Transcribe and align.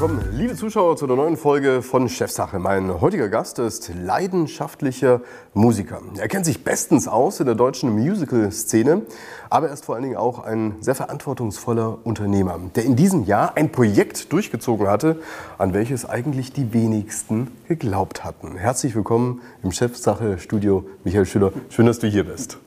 willkommen, 0.00 0.28
liebe 0.30 0.54
Zuschauer, 0.54 0.96
zu 0.96 1.06
einer 1.06 1.16
neuen 1.16 1.36
Folge 1.36 1.82
von 1.82 2.08
Chefsache. 2.08 2.60
Mein 2.60 3.00
heutiger 3.00 3.28
Gast 3.28 3.58
ist 3.58 3.90
leidenschaftlicher 3.92 5.22
Musiker. 5.54 6.00
Er 6.16 6.28
kennt 6.28 6.46
sich 6.46 6.62
bestens 6.62 7.08
aus 7.08 7.40
in 7.40 7.46
der 7.46 7.56
deutschen 7.56 7.90
Musical-Szene, 7.90 9.02
aber 9.50 9.66
er 9.66 9.72
ist 9.72 9.84
vor 9.84 9.96
allen 9.96 10.04
Dingen 10.04 10.16
auch 10.16 10.44
ein 10.44 10.76
sehr 10.78 10.94
verantwortungsvoller 10.94 11.98
Unternehmer, 12.04 12.60
der 12.76 12.84
in 12.84 12.94
diesem 12.94 13.24
Jahr 13.24 13.56
ein 13.56 13.72
Projekt 13.72 14.32
durchgezogen 14.32 14.86
hatte, 14.86 15.20
an 15.58 15.74
welches 15.74 16.08
eigentlich 16.08 16.52
die 16.52 16.72
wenigsten 16.72 17.50
geglaubt 17.66 18.22
hatten. 18.22 18.56
Herzlich 18.56 18.94
willkommen 18.94 19.40
im 19.64 19.72
Chefsache-Studio, 19.72 20.86
Michael 21.02 21.26
Schüller. 21.26 21.50
Schön, 21.70 21.86
dass 21.86 21.98
du 21.98 22.06
hier 22.06 22.22
bist. 22.22 22.58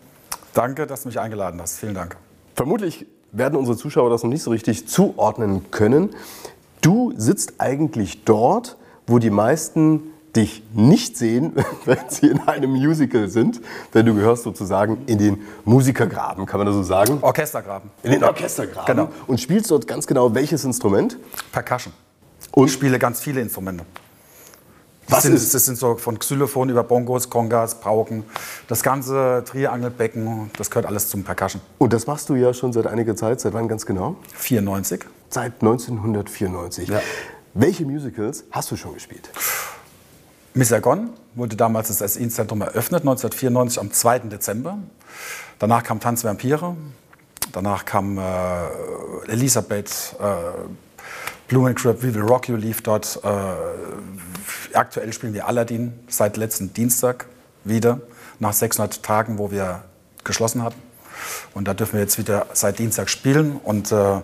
Danke, 0.53 0.85
dass 0.85 1.03
du 1.03 1.07
mich 1.07 1.17
eingeladen 1.21 1.61
hast. 1.61 1.79
Vielen 1.79 1.93
Dank. 1.93 2.17
Vermutlich 2.55 3.05
werden 3.31 3.57
unsere 3.57 3.77
Zuschauer 3.77 4.09
das 4.09 4.23
noch 4.23 4.29
nicht 4.29 4.43
so 4.43 4.51
richtig 4.51 4.87
zuordnen 4.87 5.71
können. 5.71 6.09
Du 6.81 7.13
sitzt 7.15 7.53
eigentlich 7.59 8.23
dort, 8.25 8.77
wo 9.07 9.19
die 9.19 9.29
meisten 9.29 10.01
dich 10.35 10.63
nicht 10.73 11.17
sehen, 11.17 11.53
wenn 11.85 11.97
sie 12.07 12.27
in 12.27 12.39
einem 12.47 12.71
Musical 12.71 13.27
sind, 13.29 13.59
denn 13.93 14.05
du 14.05 14.15
gehörst 14.15 14.43
sozusagen 14.43 14.99
in 15.05 15.17
den 15.17 15.41
Musikergraben, 15.65 16.45
kann 16.45 16.57
man 16.59 16.67
das 16.67 16.75
so 16.75 16.83
sagen? 16.83 17.19
Orchestergraben. 17.21 17.89
In 18.03 18.11
den 18.11 18.23
Orchestergraben. 18.23 18.85
Genau. 18.95 19.09
Und 19.27 19.41
spielst 19.41 19.69
dort 19.69 19.87
ganz 19.87 20.07
genau 20.07 20.33
welches 20.33 20.63
Instrument? 20.63 21.17
Percussion. 21.51 21.93
Und? 22.51 22.67
Ich 22.67 22.73
spiele 22.73 22.97
ganz 22.97 23.19
viele 23.19 23.41
Instrumente. 23.41 23.85
Was 25.07 25.17
Das 25.17 25.23
sind, 25.23 25.33
ist- 25.35 25.53
das 25.53 25.65
sind 25.65 25.77
so 25.77 25.97
von 25.97 26.17
Xylophon 26.17 26.69
über 26.69 26.83
Bongos, 26.83 27.29
Kongas, 27.29 27.75
Pauken. 27.81 28.23
Das 28.69 28.81
ganze 28.81 29.43
Triangelbecken, 29.45 30.49
das 30.57 30.69
gehört 30.71 30.85
alles 30.85 31.09
zum 31.09 31.23
Percussion. 31.25 31.61
Und 31.77 31.91
das 31.91 32.07
machst 32.07 32.29
du 32.29 32.35
ja 32.35 32.53
schon 32.53 32.71
seit 32.71 32.87
einiger 32.87 33.15
Zeit. 33.17 33.41
Seit 33.41 33.53
wann 33.53 33.67
ganz 33.67 33.85
genau? 33.85 34.15
94. 34.35 35.01
Seit 35.33 35.53
1994. 35.61 36.89
Ja. 36.89 37.01
Welche 37.53 37.85
Musicals 37.85 38.43
hast 38.51 38.69
du 38.69 38.75
schon 38.75 38.93
gespielt? 38.93 39.29
Missagon 40.53 41.11
wurde 41.35 41.55
damals 41.55 41.87
das 41.87 42.13
SI-Zentrum 42.13 42.59
eröffnet, 42.59 43.03
1994 43.03 43.79
am 43.79 43.93
2. 43.93 44.19
Dezember. 44.29 44.77
Danach 45.57 45.83
kam 45.83 46.01
Tanz 46.01 46.25
Vampire. 46.25 46.75
Danach 47.53 47.85
kam 47.85 48.17
äh, 48.17 48.21
Elisabeth, 49.27 50.17
äh, 50.19 50.25
Blumencrib, 51.47 52.03
We 52.03 52.13
Will 52.13 52.23
Rock 52.23 52.49
You 52.49 52.57
lief 52.57 52.81
dort. 52.81 53.17
Äh, 53.23 54.75
aktuell 54.75 55.13
spielen 55.13 55.33
wir 55.33 55.47
Aladdin 55.47 55.93
seit 56.09 56.35
letzten 56.35 56.73
Dienstag 56.73 57.27
wieder, 57.63 58.01
nach 58.39 58.53
600 58.53 59.01
Tagen, 59.01 59.37
wo 59.37 59.49
wir 59.49 59.83
geschlossen 60.25 60.61
hatten. 60.61 60.81
Und 61.53 61.69
da 61.69 61.73
dürfen 61.73 61.93
wir 61.93 62.01
jetzt 62.01 62.17
wieder 62.17 62.47
seit 62.51 62.79
Dienstag 62.79 63.09
spielen. 63.09 63.57
Und 63.63 63.93
äh, 63.93 64.21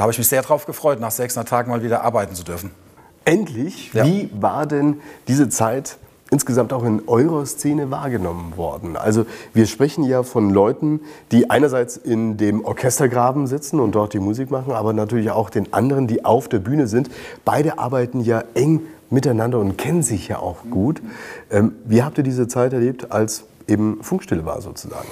da 0.00 0.04
habe 0.04 0.12
ich 0.12 0.18
mich 0.18 0.28
sehr 0.28 0.40
drauf 0.40 0.64
gefreut, 0.64 0.98
nach 0.98 1.10
600 1.10 1.46
Tagen 1.46 1.70
mal 1.70 1.82
wieder 1.82 2.02
arbeiten 2.02 2.34
zu 2.34 2.42
dürfen. 2.42 2.70
Endlich, 3.26 3.92
Ja. 3.92 4.06
wie 4.06 4.30
war 4.32 4.64
denn 4.64 4.98
diese 5.28 5.50
Zeit 5.50 5.98
insgesamt 6.30 6.72
auch 6.72 6.84
in 6.84 7.02
eurer 7.06 7.44
Szene 7.44 7.90
wahrgenommen 7.90 8.56
worden? 8.56 8.96
Also 8.96 9.26
wir 9.52 9.66
sprechen 9.66 10.02
ja 10.04 10.22
von 10.22 10.48
Leuten, 10.48 11.00
die 11.32 11.50
einerseits 11.50 11.98
in 11.98 12.38
dem 12.38 12.64
Orchestergraben 12.64 13.46
sitzen 13.46 13.78
und 13.78 13.94
dort 13.94 14.14
die 14.14 14.20
Musik 14.20 14.50
machen, 14.50 14.72
aber 14.72 14.94
natürlich 14.94 15.32
auch 15.32 15.50
den 15.50 15.70
anderen, 15.74 16.06
die 16.06 16.24
auf 16.24 16.48
der 16.48 16.60
Bühne 16.60 16.86
sind. 16.86 17.10
Beide 17.44 17.78
arbeiten 17.78 18.22
ja 18.22 18.42
eng 18.54 18.80
miteinander 19.10 19.58
und 19.58 19.76
kennen 19.76 20.02
sich 20.02 20.28
ja 20.28 20.38
auch 20.38 20.60
gut. 20.70 21.02
Ähm, 21.50 21.72
wie 21.84 22.02
habt 22.02 22.16
ihr 22.16 22.24
diese 22.24 22.48
Zeit 22.48 22.72
erlebt, 22.72 23.12
als 23.12 23.44
eben 23.68 24.02
Funkstille 24.02 24.46
war 24.46 24.62
sozusagen? 24.62 25.08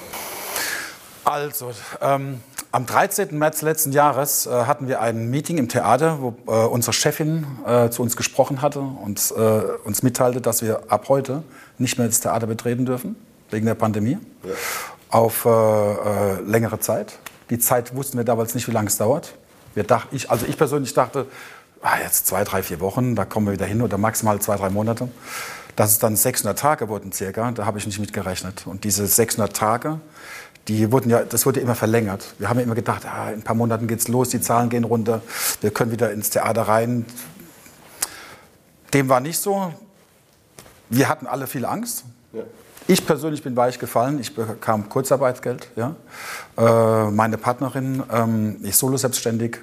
Also, 1.25 1.73
ähm, 2.00 2.41
am 2.72 2.86
13. 2.86 3.36
März 3.38 3.62
letzten 3.62 3.92
Jahres 3.92 4.47
äh, 4.47 4.50
hatten 4.50 4.88
wir 4.88 5.00
ein 5.00 5.30
Meeting 5.30 5.58
im 5.58 5.69
Theater, 5.69 6.19
wo 6.20 6.34
äh, 6.47 6.66
unsere 6.66 6.92
Chefin 6.92 7.47
äh, 7.66 7.88
zu 7.91 8.02
uns 8.02 8.16
gesprochen 8.16 8.62
hatte 8.62 8.80
und 8.80 9.33
äh, 9.36 9.40
uns 9.84 10.02
mitteilte, 10.02 10.40
dass 10.40 10.62
wir 10.62 10.83
ab 10.89 11.08
heute 11.08 11.42
nicht 11.79 11.98
mehr 11.98 12.06
das 12.06 12.20
Theater 12.20 12.46
betreten 12.46 12.84
dürfen, 12.84 13.17
wegen 13.51 13.67
der 13.67 13.74
Pandemie, 13.74 14.18
auf 15.08 15.45
äh, 15.45 15.48
äh, 15.48 16.40
längere 16.42 16.80
Zeit. 16.80 17.18
Die 17.51 17.58
Zeit 17.58 17.95
wussten 17.95 18.18
wir 18.18 18.24
damals 18.24 18.55
nicht, 18.55 18.68
wie 18.68 18.73
lange 18.73 18.89
es 18.89 18.98
dauert. 18.98 19.35
Wir 19.74 19.85
dacht, 19.85 20.08
ich, 20.11 20.30
also 20.30 20.45
ich 20.45 20.58
persönlich 20.58 20.92
dachte, 20.92 21.27
ah, 21.80 21.98
jetzt 22.02 22.27
zwei, 22.27 22.45
drei, 22.45 22.62
vier 22.62 22.80
Wochen, 22.80 23.14
da 23.14 23.24
kommen 23.24 23.46
wir 23.46 23.52
wieder 23.52 23.67
hin 23.67 23.80
oder 23.80 23.96
maximal 23.96 24.39
zwei, 24.40 24.56
drei 24.56 24.68
Monate. 24.68 25.08
Dass 25.77 25.92
es 25.92 26.00
dann 26.00 26.17
600 26.17 26.58
Tage 26.58 26.89
wurden 26.89 27.12
circa, 27.12 27.52
da 27.52 27.64
habe 27.64 27.79
ich 27.79 27.86
nicht 27.86 28.00
mit 28.00 28.12
gerechnet. 28.12 28.67
Und 28.67 28.83
diese 28.83 29.06
600 29.06 29.55
Tage, 29.55 30.00
die 30.68 30.92
wurden 30.92 31.11
ja, 31.11 31.24
das 31.24 31.46
wurde 31.46 31.61
ja 31.61 31.64
immer 31.64 31.74
verlängert. 31.74 32.34
Wir 32.39 32.48
haben 32.48 32.58
ja 32.58 32.64
immer 32.64 32.74
gedacht, 32.74 33.06
ah, 33.06 33.30
in 33.30 33.40
ein 33.40 33.42
paar 33.42 33.56
Monaten 33.56 33.86
geht's 33.86 34.08
los, 34.08 34.29
die 34.29 34.40
Zahlen 34.40 34.68
gehen 34.68 34.84
runter, 34.84 35.23
wir 35.61 35.70
können 35.70 35.90
wieder 35.90 36.12
ins 36.12 36.30
Theater 36.30 36.62
rein. 36.62 37.06
Dem 38.92 39.08
war 39.08 39.20
nicht 39.20 39.39
so. 39.39 39.73
Wir 40.90 41.08
hatten 41.08 41.27
alle 41.27 41.46
viel 41.46 41.64
Angst. 41.64 42.05
Ich 42.86 43.05
persönlich 43.05 43.42
bin 43.42 43.55
weich 43.55 43.79
gefallen. 43.79 44.18
Ich 44.18 44.34
bekam 44.34 44.89
Kurzarbeitsgeld. 44.89 45.68
Ja. 45.77 45.95
Äh, 46.56 47.11
meine 47.11 47.36
Partnerin 47.36 48.02
ähm, 48.11 48.56
ist 48.62 48.79
solo 48.79 48.96
selbstständig. 48.96 49.58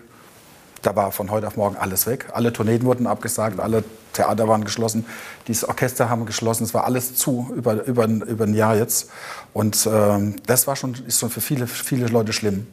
Da 0.85 0.95
war 0.95 1.11
von 1.11 1.31
heute 1.31 1.47
auf 1.47 1.57
morgen 1.57 1.77
alles 1.77 2.05
weg. 2.05 2.27
Alle 2.31 2.53
Tourneen 2.53 2.83
wurden 2.83 3.07
abgesagt, 3.07 3.59
alle 3.59 3.83
Theater 4.13 4.47
waren 4.47 4.63
geschlossen, 4.63 5.03
dieses 5.47 5.67
Orchester 5.67 6.11
haben 6.11 6.27
geschlossen. 6.27 6.63
Es 6.63 6.75
war 6.75 6.83
alles 6.83 7.15
zu 7.15 7.51
über, 7.55 7.83
über, 7.85 8.05
über 8.05 8.43
ein 8.43 8.53
Jahr 8.53 8.75
jetzt. 8.75 9.09
Und 9.51 9.89
ähm, 9.91 10.35
das 10.45 10.67
war 10.67 10.75
schon, 10.75 10.93
ist 11.07 11.19
schon 11.19 11.31
für 11.31 11.41
viele, 11.41 11.65
viele 11.65 12.05
Leute 12.05 12.33
schlimm. 12.33 12.67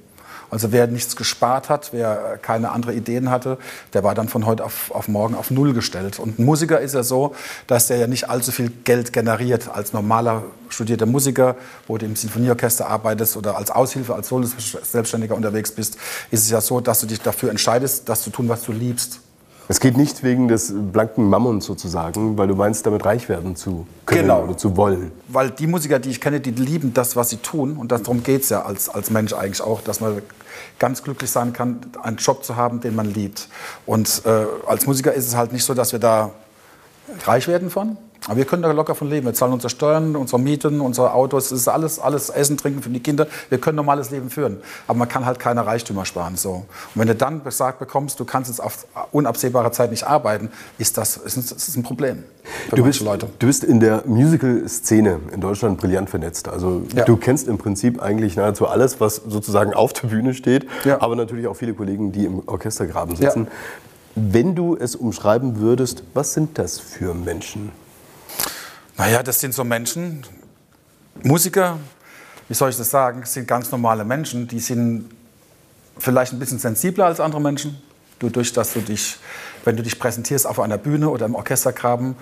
Also 0.53 0.71
wer 0.71 0.87
nichts 0.87 1.17
gespart 1.17 1.71
hat, 1.71 1.95
wer 1.95 2.39
keine 2.43 2.73
andere 2.73 2.93
Ideen 2.93 3.31
hatte, 3.31 3.57
der 3.95 4.05
war 4.05 4.15
dann 4.15 4.29
von 4.29 4.45
heute 4.45 4.63
auf, 4.63 4.91
auf 4.91 5.09
morgen 5.09 5.35
auf 5.35 5.51
Null 5.51 5.73
gestellt. 5.73 6.19
Und 6.19 6.39
Musiker 6.39 6.79
ist 6.79 6.95
ja 6.95 7.03
so, 7.03 7.35
dass 7.67 7.87
der 7.87 7.97
ja 7.97 8.07
nicht 8.07 8.29
allzu 8.29 8.53
viel 8.53 8.71
Geld 8.85 9.15
generiert 9.15 9.71
als 9.73 9.95
normaler 9.95 10.43
studierter 10.69 11.07
Musiker, 11.07 11.57
wo 11.89 11.97
du 11.97 12.05
im 12.05 12.17
Sinfonieorchester 12.17 12.87
arbeitest 12.87 13.39
oder 13.39 13.57
als 13.57 13.71
Aushilfe, 13.71 14.15
als 14.15 14.29
Solo-Selbstständiger 14.29 15.35
unterwegs 15.35 15.73
bist, 15.73 15.97
ist 16.31 16.43
es 16.43 16.51
ja 16.51 16.61
so, 16.61 16.81
dass 16.81 17.01
du 17.01 17.07
dich 17.07 17.23
dafür 17.23 17.49
entscheidest, 17.49 18.11
das 18.11 18.21
zu 18.21 18.29
tun, 18.29 18.51
was 18.51 18.63
du 18.63 18.73
liebst. 18.73 19.21
Es 19.73 19.81
geht 19.81 19.97
nicht 19.97 20.23
wegen 20.23 20.49
des 20.49 20.71
blanken 20.77 21.31
Mammons 21.31 21.65
sozusagen, 21.65 22.37
weil 22.37 22.47
du 22.47 22.55
meinst, 22.55 22.85
damit 22.85 23.07
reich 23.07 23.31
werden 23.31 23.57
zu 23.57 23.87
können 24.05 24.21
Genau. 24.25 24.43
oder 24.43 24.55
zu 24.59 24.77
wollen. 24.77 25.13
Weil 25.29 25.49
die 25.49 25.67
Musiker, 25.67 25.99
die 25.99 26.11
ich 26.11 26.21
kenne, 26.21 26.41
die 26.41 26.51
lieben 26.51 26.93
das, 26.93 27.17
was 27.17 27.31
sie 27.31 27.39
tun. 27.39 27.79
Und 27.79 27.91
darum 27.91 28.23
geht 28.23 28.43
es 28.43 28.51
ja 28.51 28.67
als, 28.67 28.91
als 28.91 29.09
Mensch 29.09 29.33
eigentlich 29.33 29.63
auch, 29.63 29.81
dass 29.81 30.01
man 30.01 30.21
ganz 30.79 31.03
glücklich 31.03 31.31
sein 31.31 31.55
kann, 31.55 31.81
einen 32.03 32.19
Job 32.19 32.45
zu 32.45 32.55
haben, 32.57 32.83
den 32.83 32.95
man 32.95 33.15
liebt. 33.15 33.49
Und 33.87 34.21
äh, 34.27 34.45
als 34.67 34.87
Musiker 34.87 35.15
ist 35.15 35.27
es 35.27 35.37
halt 35.37 35.55
nicht 35.55 35.65
so, 35.65 35.73
dass 35.73 35.93
wir 35.93 35.99
da 36.01 36.33
reich 37.25 37.49
werden 37.49 37.71
von. 37.71 37.97
Aber 38.27 38.37
wir 38.37 38.45
können 38.45 38.63
da 38.63 38.71
locker 38.71 38.95
von 38.95 39.09
leben. 39.11 39.27
Wir 39.27 39.35
zahlen 39.35 39.53
unsere 39.53 39.69
Steuern, 39.71 40.15
unsere 40.15 40.41
Mieten, 40.41 40.81
unsere 40.81 41.13
Autos. 41.13 41.47
Es 41.47 41.63
ist 41.63 41.69
alles, 41.69 41.99
alles 41.99 42.31
Essen, 42.31 42.57
Trinken 42.57 42.81
für 42.83 42.89
die 42.91 43.01
Kinder. 43.01 43.27
Wir 43.49 43.59
können 43.59 43.77
normales 43.77 44.11
Leben 44.11 44.31
führen. 44.31 44.59
Aber 44.87 44.99
man 44.99 45.09
kann 45.09 45.27
halt 45.27 45.39
keine 45.41 45.67
Reichtümer 45.67 46.05
sparen. 46.05 46.37
So. 46.37 46.51
Und 46.53 46.67
wenn 46.95 47.09
du 47.09 47.15
dann 47.17 47.43
gesagt 47.43 47.81
bekommst, 47.81 48.21
du 48.21 48.25
kannst 48.25 48.49
jetzt 48.51 48.61
auf 48.63 48.87
unabsehbare 49.11 49.73
Zeit 49.73 49.91
nicht 49.91 50.05
arbeiten, 50.05 50.51
ist 50.79 50.99
das, 50.99 51.17
ist 51.17 51.37
ist 51.53 51.77
ein 51.77 51.83
Problem 51.83 52.23
für 52.69 52.77
Du 52.77 52.85
bist, 52.85 53.01
Leute. 53.01 53.29
du 53.39 53.47
bist 53.47 53.65
in 53.65 53.81
der 53.81 54.05
Musical-Szene 54.07 55.19
in 55.33 55.41
Deutschland 55.41 55.81
brillant 55.81 56.09
vernetzt. 56.11 56.49
Also 56.49 56.83
Ja. 56.95 57.05
du 57.05 57.17
kennst 57.17 57.49
im 57.49 57.59
Prinzip 57.59 58.01
eigentlich 58.01 58.37
nahezu 58.37 58.67
alles, 58.69 59.01
was 59.01 59.17
sozusagen 59.17 59.75
auf 59.75 59.93
der 59.93 60.09
Bühne 60.09 60.35
steht, 60.35 60.67
Ja. 60.85 61.01
aber 61.01 61.17
natürlich 61.17 61.47
auch 61.49 61.55
viele 61.57 61.75
Kollegen, 61.75 62.13
die 62.13 62.25
im 62.25 62.43
Orchestergraben 62.47 63.17
sitzen. 63.17 63.49
Wenn 64.15 64.55
du 64.55 64.77
es 64.77 64.95
umschreiben 64.95 65.59
würdest, 65.59 66.03
was 66.15 66.35
sind 66.35 66.59
das 66.59 66.79
für 66.79 67.15
Menschen? 67.15 67.73
Naja, 68.97 69.23
das 69.23 69.41
sind 69.41 69.55
so 69.55 69.65
Menschen, 69.65 70.23
Musiker, 71.23 71.79
wie 72.49 72.55
soll 72.55 72.71
ich 72.71 72.77
das 72.77 72.91
sagen, 72.91 73.25
sind 73.25 73.47
ganz 73.49 73.71
normale 73.71 74.05
Menschen, 74.05 74.49
die 74.49 74.61
sind 74.61 75.11
vielleicht 75.99 76.33
ein 76.33 76.39
bisschen 76.39 76.59
sensibler 76.59 77.07
als 77.07 77.21
andere 77.21 77.41
Menschen. 77.41 77.81
Du, 78.19 78.29
durch 78.29 78.53
dass 78.53 78.73
du 78.73 78.81
dich, 78.81 79.17
wenn 79.65 79.77
du 79.77 79.83
dich 79.83 79.99
präsentierst 79.99 80.47
auf 80.47 80.61
einer 80.61 80.79
Bühne 80.79 81.11
oder 81.11 81.27
im 81.27 81.35
Orchestergraben, 81.35 82.15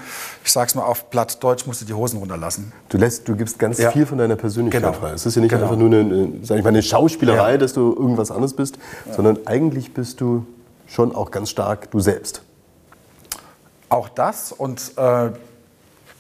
ich 0.43 0.51
sag's 0.51 0.75
mal 0.75 0.83
auf 0.85 1.11
platt 1.11 1.43
Deutsch, 1.43 1.67
musst 1.67 1.83
du 1.83 1.85
die 1.85 1.93
Hosen 1.93 2.19
runterlassen. 2.19 2.73
Du, 2.89 2.97
lässt, 2.97 3.29
du 3.29 3.37
gibst 3.37 3.59
ganz 3.59 3.79
Ja. 3.79 3.91
viel 3.91 4.07
von 4.07 4.17
deiner 4.17 4.37
Persönlichkeit 4.37 4.83
Genau. 4.83 4.95
frei. 4.95 5.11
Es 5.13 5.27
ist 5.27 5.35
ja 5.35 5.43
nicht 5.43 5.51
Genau. 5.51 5.65
einfach 5.65 5.77
nur 5.77 5.91
eine, 5.91 6.33
sag 6.43 6.57
ich 6.57 6.63
mal, 6.65 6.71
eine 6.71 6.83
Schauspielerei, 6.83 7.53
Ja. 7.53 7.59
dass 7.59 7.75
du 7.75 7.95
irgendwas 7.95 8.31
anderes 8.31 8.55
bist, 8.55 8.79
sondern 9.15 9.39
eigentlich 9.47 9.93
bist 9.93 10.21
du 10.23 10.47
schon 10.87 11.15
auch 11.15 11.31
ganz 11.31 11.51
stark 11.51 11.91
du 11.91 12.01
selbst. 12.01 12.43
Auch 13.91 14.09
das 14.09 14.53
und 14.53 14.93
äh, 14.97 15.31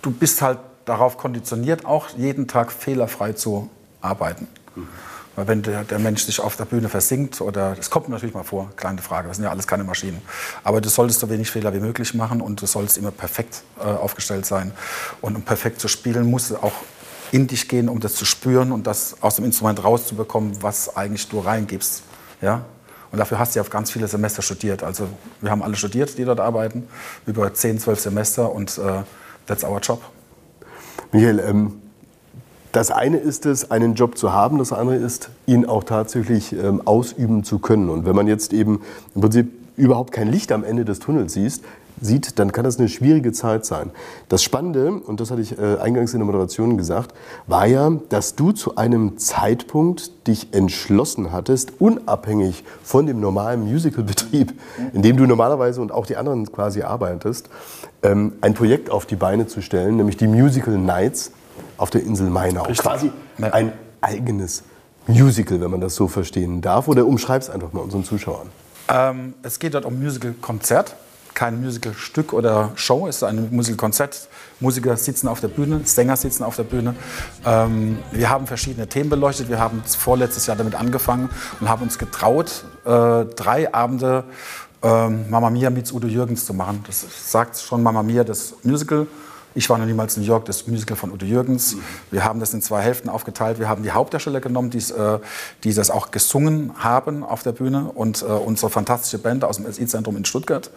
du 0.02 0.10
bist 0.10 0.42
halt 0.42 0.58
darauf 0.84 1.18
konditioniert, 1.18 1.84
auch 1.84 2.08
jeden 2.16 2.48
Tag 2.48 2.72
fehlerfrei 2.72 3.32
zu 3.32 3.70
arbeiten. 4.00 4.48
Weil 5.36 5.46
wenn 5.46 5.62
der, 5.62 5.84
der 5.84 5.98
Mensch 5.98 6.24
sich 6.24 6.40
auf 6.40 6.56
der 6.56 6.64
Bühne 6.64 6.88
versinkt 6.88 7.40
oder 7.40 7.76
es 7.78 7.90
kommt 7.90 8.08
natürlich 8.08 8.34
mal 8.34 8.42
vor, 8.42 8.70
kleine 8.76 9.00
Frage, 9.00 9.28
das 9.28 9.36
sind 9.36 9.44
ja 9.44 9.50
alles 9.50 9.66
keine 9.66 9.84
Maschinen. 9.84 10.20
Aber 10.64 10.80
du 10.80 10.88
solltest 10.88 11.20
so 11.20 11.30
wenig 11.30 11.50
Fehler 11.50 11.72
wie 11.72 11.80
möglich 11.80 12.14
machen 12.14 12.40
und 12.40 12.60
du 12.60 12.66
sollst 12.66 12.98
immer 12.98 13.10
perfekt 13.10 13.62
äh, 13.78 13.84
aufgestellt 13.84 14.44
sein. 14.46 14.72
Und 15.20 15.36
um 15.36 15.42
perfekt 15.42 15.80
zu 15.80 15.88
spielen, 15.88 16.28
musst 16.28 16.50
du 16.50 16.56
auch 16.56 16.72
in 17.32 17.46
dich 17.46 17.68
gehen, 17.68 17.88
um 17.88 18.00
das 18.00 18.16
zu 18.16 18.24
spüren 18.24 18.72
und 18.72 18.86
das 18.86 19.16
aus 19.20 19.36
dem 19.36 19.44
Instrument 19.44 19.82
rauszubekommen, 19.84 20.62
was 20.62 20.96
eigentlich 20.96 21.28
du 21.28 21.38
reingibst. 21.38 22.02
Ja? 22.42 22.64
Und 23.12 23.18
dafür 23.18 23.38
hast 23.38 23.54
du 23.54 23.58
ja 23.58 23.62
auf 23.62 23.70
ganz 23.70 23.90
viele 23.90 24.08
Semester 24.08 24.42
studiert. 24.42 24.82
Also 24.82 25.08
wir 25.40 25.50
haben 25.50 25.62
alle 25.62 25.76
studiert, 25.76 26.18
die 26.18 26.24
dort 26.24 26.40
arbeiten, 26.40 26.88
über 27.26 27.52
10, 27.52 27.78
12 27.78 28.00
Semester 28.00 28.52
und 28.52 28.78
äh, 28.78 29.02
that's 29.50 29.64
our 29.64 29.80
job. 29.80 30.00
Michael, 31.12 31.40
ähm, 31.40 31.82
das 32.72 32.92
eine 32.92 33.16
ist 33.16 33.46
es, 33.46 33.70
einen 33.72 33.94
Job 33.94 34.16
zu 34.16 34.32
haben, 34.32 34.58
das 34.58 34.72
andere 34.72 34.96
ist, 34.96 35.30
ihn 35.46 35.66
auch 35.66 35.82
tatsächlich 35.82 36.52
ähm, 36.52 36.86
ausüben 36.86 37.42
zu 37.42 37.58
können. 37.58 37.90
Und 37.90 38.06
wenn 38.06 38.14
man 38.14 38.28
jetzt 38.28 38.52
eben 38.52 38.80
im 39.16 39.20
Prinzip 39.20 39.52
überhaupt 39.76 40.12
kein 40.12 40.28
Licht 40.28 40.52
am 40.52 40.62
Ende 40.62 40.84
des 40.84 41.00
Tunnels 41.00 41.32
siehst, 41.32 41.64
sieht, 42.00 42.38
dann 42.38 42.52
kann 42.52 42.64
das 42.64 42.78
eine 42.78 42.88
schwierige 42.88 43.32
Zeit 43.32 43.64
sein. 43.64 43.90
Das 44.28 44.42
Spannende, 44.42 44.92
und 44.92 45.20
das 45.20 45.30
hatte 45.30 45.40
ich 45.40 45.58
äh, 45.58 45.76
eingangs 45.78 46.12
in 46.12 46.20
der 46.20 46.26
Moderation 46.26 46.76
gesagt, 46.76 47.14
war 47.46 47.66
ja, 47.66 47.90
dass 48.08 48.36
du 48.36 48.52
zu 48.52 48.76
einem 48.76 49.18
Zeitpunkt 49.18 50.26
dich 50.26 50.52
entschlossen 50.52 51.32
hattest, 51.32 51.72
unabhängig 51.80 52.64
von 52.82 53.06
dem 53.06 53.20
normalen 53.20 53.70
Musicalbetrieb, 53.70 54.52
in 54.92 55.02
dem 55.02 55.16
du 55.16 55.26
normalerweise 55.26 55.80
und 55.80 55.92
auch 55.92 56.06
die 56.06 56.16
anderen 56.16 56.50
quasi 56.50 56.82
arbeitest, 56.82 57.48
ähm, 58.02 58.32
ein 58.40 58.54
Projekt 58.54 58.90
auf 58.90 59.06
die 59.06 59.16
Beine 59.16 59.46
zu 59.46 59.60
stellen, 59.62 59.96
nämlich 59.96 60.16
die 60.16 60.26
Musical 60.28 60.76
Nights 60.76 61.32
auf 61.76 61.90
der 61.90 62.02
Insel 62.02 62.30
Mainau. 62.30 62.62
Richtig. 62.62 62.84
Quasi 62.84 63.10
ein 63.40 63.72
eigenes 64.00 64.62
Musical, 65.06 65.60
wenn 65.60 65.70
man 65.70 65.80
das 65.80 65.94
so 65.94 66.08
verstehen 66.08 66.60
darf. 66.60 66.88
Oder 66.88 67.06
umschreib 67.06 67.42
es 67.42 67.50
einfach 67.50 67.72
mal 67.72 67.80
unseren 67.80 68.04
Zuschauern. 68.04 68.48
Ähm, 68.88 69.34
es 69.42 69.58
geht 69.58 69.74
dort 69.74 69.84
um 69.84 69.98
Musical-Konzert, 70.00 70.96
kein 71.40 71.58
Musical-Stück 71.62 72.34
oder 72.34 72.72
Show, 72.74 73.06
es 73.06 73.16
ist 73.16 73.22
ein 73.22 73.48
Musical-Konzert. 73.50 74.28
Musiker 74.60 74.94
sitzen 74.98 75.26
auf 75.26 75.40
der 75.40 75.48
Bühne, 75.48 75.80
Sänger 75.84 76.14
sitzen 76.14 76.44
auf 76.44 76.54
der 76.54 76.64
Bühne. 76.64 76.94
Ähm, 77.46 77.98
wir 78.12 78.28
haben 78.28 78.46
verschiedene 78.46 78.86
Themen 78.86 79.08
beleuchtet. 79.08 79.48
Wir 79.48 79.58
haben 79.58 79.82
vorletztes 79.86 80.46
Jahr 80.46 80.58
damit 80.58 80.74
angefangen 80.74 81.30
und 81.58 81.70
haben 81.70 81.80
uns 81.80 81.96
getraut, 81.96 82.66
äh, 82.84 83.24
drei 83.24 83.72
Abende 83.72 84.24
äh, 84.82 85.08
Mama 85.08 85.48
Mia 85.48 85.70
meets 85.70 85.92
Udo 85.92 86.08
Jürgens 86.08 86.44
zu 86.44 86.52
machen. 86.52 86.84
Das 86.86 87.06
sagt 87.32 87.56
schon 87.56 87.82
Mama 87.82 88.02
Mia, 88.02 88.22
das 88.22 88.52
Musical. 88.62 89.06
Ich 89.52 89.68
war 89.68 89.78
noch 89.78 89.86
niemals 89.86 90.16
in 90.16 90.22
New 90.22 90.28
York, 90.28 90.44
das 90.44 90.68
Musical 90.68 90.96
von 90.96 91.10
Udo 91.10 91.26
Jürgens. 91.26 91.74
Wir 92.12 92.24
haben 92.24 92.38
das 92.38 92.54
in 92.54 92.62
zwei 92.62 92.82
Hälften 92.82 93.08
aufgeteilt. 93.08 93.58
Wir 93.58 93.68
haben 93.68 93.82
die 93.82 93.90
Hauptdarsteller 93.90 94.40
genommen, 94.40 94.70
die's, 94.70 94.92
äh, 94.92 95.18
die 95.64 95.74
das 95.74 95.90
auch 95.90 96.12
gesungen 96.12 96.72
haben 96.78 97.24
auf 97.24 97.42
der 97.42 97.50
Bühne 97.50 97.90
und 97.92 98.22
äh, 98.22 98.26
unsere 98.26 98.70
fantastische 98.70 99.18
Band 99.18 99.42
aus 99.42 99.56
dem 99.56 99.70
SI-Zentrum 99.70 100.16
in 100.16 100.24
Stuttgart, 100.24 100.70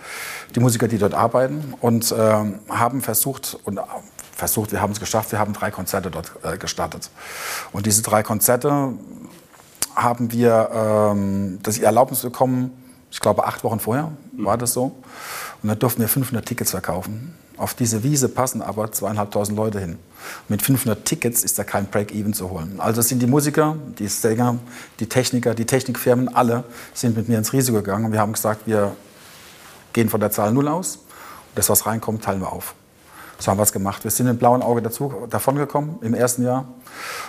die 0.55 0.59
Musiker, 0.59 0.87
die 0.87 0.97
dort 0.97 1.13
arbeiten 1.13 1.75
und 1.81 2.11
äh, 2.11 2.15
haben 2.69 3.01
versucht 3.01 3.59
und 3.63 3.77
äh, 3.77 3.81
versucht, 4.35 4.71
wir 4.71 4.81
haben 4.81 4.91
es 4.91 4.99
geschafft, 4.99 5.31
wir 5.31 5.37
haben 5.37 5.53
drei 5.53 5.69
Konzerte 5.69 6.09
dort 6.09 6.31
äh, 6.41 6.57
gestartet. 6.57 7.11
Und 7.73 7.85
diese 7.85 8.01
drei 8.01 8.23
Konzerte 8.23 8.93
haben 9.95 10.31
wir 10.31 10.69
ähm, 10.73 11.59
das 11.61 11.77
Erlaubnis 11.77 12.21
bekommen, 12.21 12.71
ich 13.11 13.19
glaube 13.19 13.45
acht 13.45 13.63
Wochen 13.63 13.79
vorher 13.79 14.11
war 14.35 14.57
das 14.57 14.73
so. 14.73 14.95
Und 15.61 15.69
da 15.69 15.75
durften 15.75 16.01
wir 16.01 16.07
500 16.07 16.43
Tickets 16.43 16.71
verkaufen. 16.71 17.35
Auf 17.57 17.75
diese 17.75 18.03
Wiese 18.03 18.29
passen 18.29 18.61
aber 18.61 18.91
zweieinhalbtausend 18.91 19.55
Leute 19.55 19.79
hin. 19.79 19.97
Mit 20.49 20.61
500 20.61 21.05
Tickets 21.05 21.43
ist 21.43 21.59
da 21.59 21.63
kein 21.63 21.85
Break-Even 21.85 22.33
zu 22.33 22.49
holen. 22.49 22.79
Also 22.79 23.01
sind 23.01 23.21
die 23.21 23.27
Musiker, 23.27 23.75
die 23.99 24.07
Sänger, 24.07 24.57
die 24.99 25.07
Techniker, 25.07 25.53
die 25.53 25.65
Technikfirmen, 25.65 26.33
alle 26.33 26.63
sind 26.93 27.15
mit 27.15 27.29
mir 27.29 27.37
ins 27.37 27.53
Risiko 27.53 27.77
gegangen. 27.77 28.11
Wir 28.11 28.19
haben 28.19 28.33
gesagt, 28.33 28.65
wir 28.65 28.95
gehen 29.93 30.09
von 30.09 30.19
der 30.19 30.31
Zahl 30.31 30.51
Null 30.51 30.67
aus. 30.67 30.95
Und 30.95 31.05
das, 31.55 31.69
was 31.69 31.85
reinkommt, 31.85 32.23
teilen 32.23 32.41
wir 32.41 32.51
auf. 32.51 32.73
So 33.37 33.51
haben 33.51 33.57
wir 33.57 33.63
es 33.63 33.73
gemacht. 33.73 34.03
Wir 34.03 34.11
sind 34.11 34.27
im 34.27 34.37
blauen 34.37 34.61
Auge 34.61 34.81
dazu, 34.81 35.27
davon 35.29 35.55
gekommen 35.55 35.97
im 36.01 36.13
ersten 36.13 36.43
Jahr. 36.43 36.65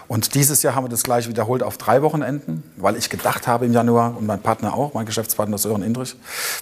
Und 0.06 0.34
dieses 0.34 0.62
Jahr 0.62 0.74
haben 0.74 0.84
wir 0.84 0.88
das 0.88 1.02
gleich 1.02 1.28
wiederholt 1.28 1.62
auf 1.62 1.76
drei 1.76 2.02
Wochenenden, 2.02 2.62
weil 2.76 2.96
ich 2.96 3.10
gedacht 3.10 3.46
habe 3.46 3.66
im 3.66 3.72
Januar 3.72 4.16
und 4.16 4.26
mein 4.26 4.40
Partner 4.40 4.74
auch, 4.74 4.94
mein 4.94 5.06
Geschäftspartner 5.06 5.58
Sören 5.58 5.82
Indrich, 5.82 6.14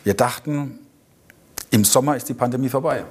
wir 0.05 0.15
dachten, 0.15 0.79
im 1.73 1.85
Sommer 1.85 2.17
ist 2.17 2.29
die 2.29 2.35
Pandemie 2.35 2.69
vorbei. 2.69 3.05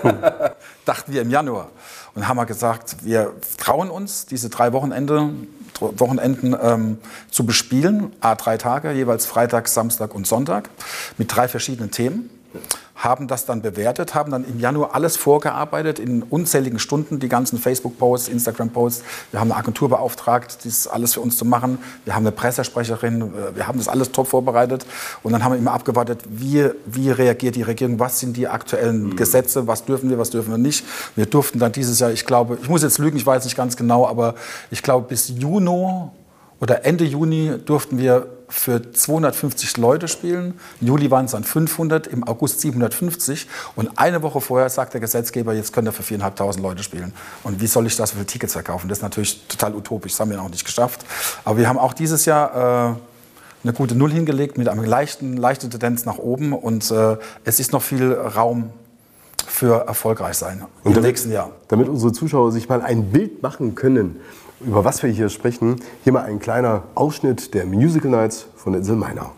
Dachten 0.84 1.12
wir 1.12 1.22
im 1.22 1.30
Januar. 1.30 1.68
Und 2.14 2.26
haben 2.28 2.36
wir 2.36 2.46
gesagt, 2.46 3.04
wir 3.04 3.34
trauen 3.58 3.90
uns, 3.90 4.26
diese 4.26 4.48
drei 4.48 4.72
Wochenende, 4.72 5.30
Wochenenden 5.80 6.56
ähm, 6.60 6.98
zu 7.30 7.44
bespielen. 7.44 8.12
A, 8.20 8.36
drei 8.36 8.58
Tage, 8.58 8.92
jeweils 8.92 9.26
Freitag, 9.26 9.66
Samstag 9.66 10.14
und 10.14 10.26
Sonntag, 10.26 10.70
mit 11.18 11.34
drei 11.34 11.48
verschiedenen 11.48 11.90
Themen 11.90 12.30
haben 12.96 13.28
das 13.28 13.44
dann 13.44 13.60
bewertet, 13.60 14.14
haben 14.14 14.32
dann 14.32 14.44
im 14.44 14.58
Januar 14.58 14.94
alles 14.94 15.16
vorgearbeitet, 15.16 15.98
in 15.98 16.22
unzähligen 16.22 16.78
Stunden, 16.78 17.20
die 17.20 17.28
ganzen 17.28 17.58
Facebook-Posts, 17.58 18.28
Instagram-Posts. 18.28 19.04
Wir 19.30 19.40
haben 19.40 19.52
eine 19.52 19.60
Agentur 19.60 19.90
beauftragt, 19.90 20.64
das 20.64 20.88
alles 20.88 21.14
für 21.14 21.20
uns 21.20 21.36
zu 21.36 21.44
machen. 21.44 21.78
Wir 22.04 22.14
haben 22.14 22.22
eine 22.22 22.32
Pressesprecherin, 22.32 23.32
wir 23.54 23.66
haben 23.66 23.78
das 23.78 23.88
alles 23.88 24.12
top 24.12 24.28
vorbereitet. 24.28 24.86
Und 25.22 25.32
dann 25.32 25.44
haben 25.44 25.52
wir 25.52 25.58
immer 25.58 25.72
abgewartet, 25.72 26.22
wie, 26.28 26.70
wie 26.86 27.10
reagiert 27.10 27.54
die 27.56 27.62
Regierung, 27.62 28.00
was 28.00 28.18
sind 28.18 28.36
die 28.36 28.48
aktuellen 28.48 29.08
mhm. 29.08 29.16
Gesetze, 29.16 29.66
was 29.66 29.84
dürfen 29.84 30.08
wir, 30.08 30.18
was 30.18 30.30
dürfen 30.30 30.50
wir 30.50 30.58
nicht. 30.58 30.84
Wir 31.16 31.26
durften 31.26 31.58
dann 31.58 31.72
dieses 31.72 32.00
Jahr, 32.00 32.10
ich 32.12 32.24
glaube, 32.24 32.56
ich 32.62 32.68
muss 32.68 32.82
jetzt 32.82 32.98
lügen, 32.98 33.18
ich 33.18 33.26
weiß 33.26 33.44
nicht 33.44 33.56
ganz 33.56 33.76
genau, 33.76 34.06
aber 34.06 34.34
ich 34.70 34.82
glaube 34.82 35.08
bis 35.08 35.28
Juni 35.28 35.66
oder 36.60 36.84
Ende 36.86 37.04
Juni 37.04 37.58
durften 37.64 37.98
wir 37.98 38.35
für 38.48 38.92
250 38.92 39.76
Leute 39.76 40.08
spielen. 40.08 40.58
Im 40.80 40.88
Juli 40.88 41.10
waren 41.10 41.24
es 41.24 41.32
dann 41.32 41.44
500, 41.44 42.06
im 42.06 42.26
August 42.26 42.60
750. 42.60 43.46
Und 43.74 43.98
eine 43.98 44.22
Woche 44.22 44.40
vorher 44.40 44.68
sagt 44.68 44.94
der 44.94 45.00
Gesetzgeber, 45.00 45.52
jetzt 45.52 45.72
könnt 45.72 45.88
ihr 45.88 45.92
für 45.92 46.02
4.500 46.02 46.60
Leute 46.60 46.82
spielen. 46.82 47.12
Und 47.42 47.60
wie 47.60 47.66
soll 47.66 47.86
ich 47.86 47.96
das 47.96 48.12
für 48.12 48.24
Tickets 48.24 48.52
verkaufen? 48.52 48.88
Das 48.88 48.98
ist 48.98 49.02
natürlich 49.02 49.46
total 49.48 49.74
utopisch. 49.74 50.12
Das 50.12 50.20
haben 50.20 50.30
wir 50.30 50.36
noch 50.36 50.48
nicht 50.48 50.64
geschafft. 50.64 51.04
Aber 51.44 51.58
wir 51.58 51.68
haben 51.68 51.78
auch 51.78 51.92
dieses 51.92 52.24
Jahr 52.24 52.94
äh, 52.94 52.96
eine 53.64 53.72
gute 53.72 53.94
Null 53.94 54.12
hingelegt 54.12 54.58
mit 54.58 54.68
einer 54.68 54.86
leichten, 54.86 55.36
leichten 55.36 55.70
Tendenz 55.70 56.04
nach 56.04 56.18
oben. 56.18 56.52
Und 56.52 56.90
äh, 56.90 57.16
es 57.44 57.60
ist 57.60 57.72
noch 57.72 57.82
viel 57.82 58.12
Raum 58.12 58.70
für 59.46 59.86
erfolgreich 59.86 60.36
sein 60.36 60.64
im 60.84 60.92
damit, 60.92 61.08
nächsten 61.08 61.32
Jahr. 61.32 61.50
Damit 61.68 61.88
unsere 61.88 62.12
Zuschauer 62.12 62.52
sich 62.52 62.68
mal 62.68 62.82
ein 62.82 63.10
Bild 63.10 63.42
machen 63.42 63.74
können, 63.74 64.20
über 64.60 64.84
was 64.84 65.02
wir 65.02 65.10
hier 65.10 65.28
sprechen, 65.28 65.76
hier 66.04 66.12
mal 66.12 66.24
ein 66.24 66.38
kleiner 66.38 66.84
Ausschnitt 66.94 67.54
der 67.54 67.66
Musical 67.66 68.10
Nights 68.10 68.48
von 68.56 68.74
Insel 68.74 68.96
Mainau. 68.96 69.32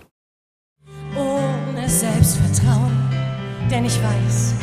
Ohne 1.16 1.88
Selbstvertrauen, 1.88 2.96
denn 3.70 3.84
ich 3.84 3.98
weiß, 4.02 4.54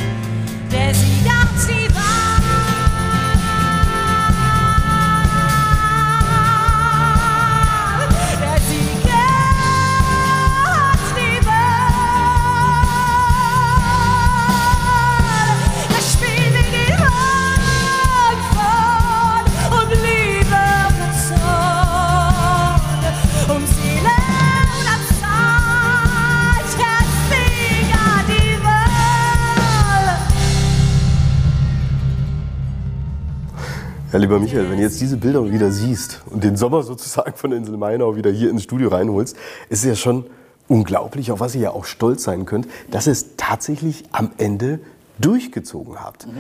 Ja, 34.16 34.20
lieber 34.20 34.40
Michael, 34.40 34.70
wenn 34.70 34.78
du 34.78 34.84
jetzt 34.84 35.02
diese 35.02 35.18
Bilder 35.18 35.52
wieder 35.52 35.74
siehst 35.74 36.22
und 36.28 36.42
den 36.42 36.56
Sommer 36.56 36.84
sozusagen 36.84 37.34
von 37.36 37.50
der 37.50 37.60
Insel 37.60 37.76
Mainau 37.76 38.16
wieder 38.16 38.32
hier 38.32 38.50
ins 38.50 38.64
Studio 38.64 38.88
reinholst, 38.88 39.36
ist 39.68 39.80
es 39.80 39.84
ja 39.84 39.96
schon 39.96 40.24
unglaublich, 40.70 41.34
auf 41.34 41.42
was 41.42 41.54
ihr 41.54 41.60
ja 41.60 41.72
auch 41.72 41.84
stolz 41.84 42.24
sein 42.24 42.46
könnt, 42.46 42.66
dass 42.90 43.08
ihr 43.08 43.12
es 43.12 43.36
tatsächlich 43.36 44.06
am 44.14 44.32
Ende 44.38 44.80
durchgezogen 45.20 46.00
habt. 46.00 46.28
Mhm. 46.28 46.32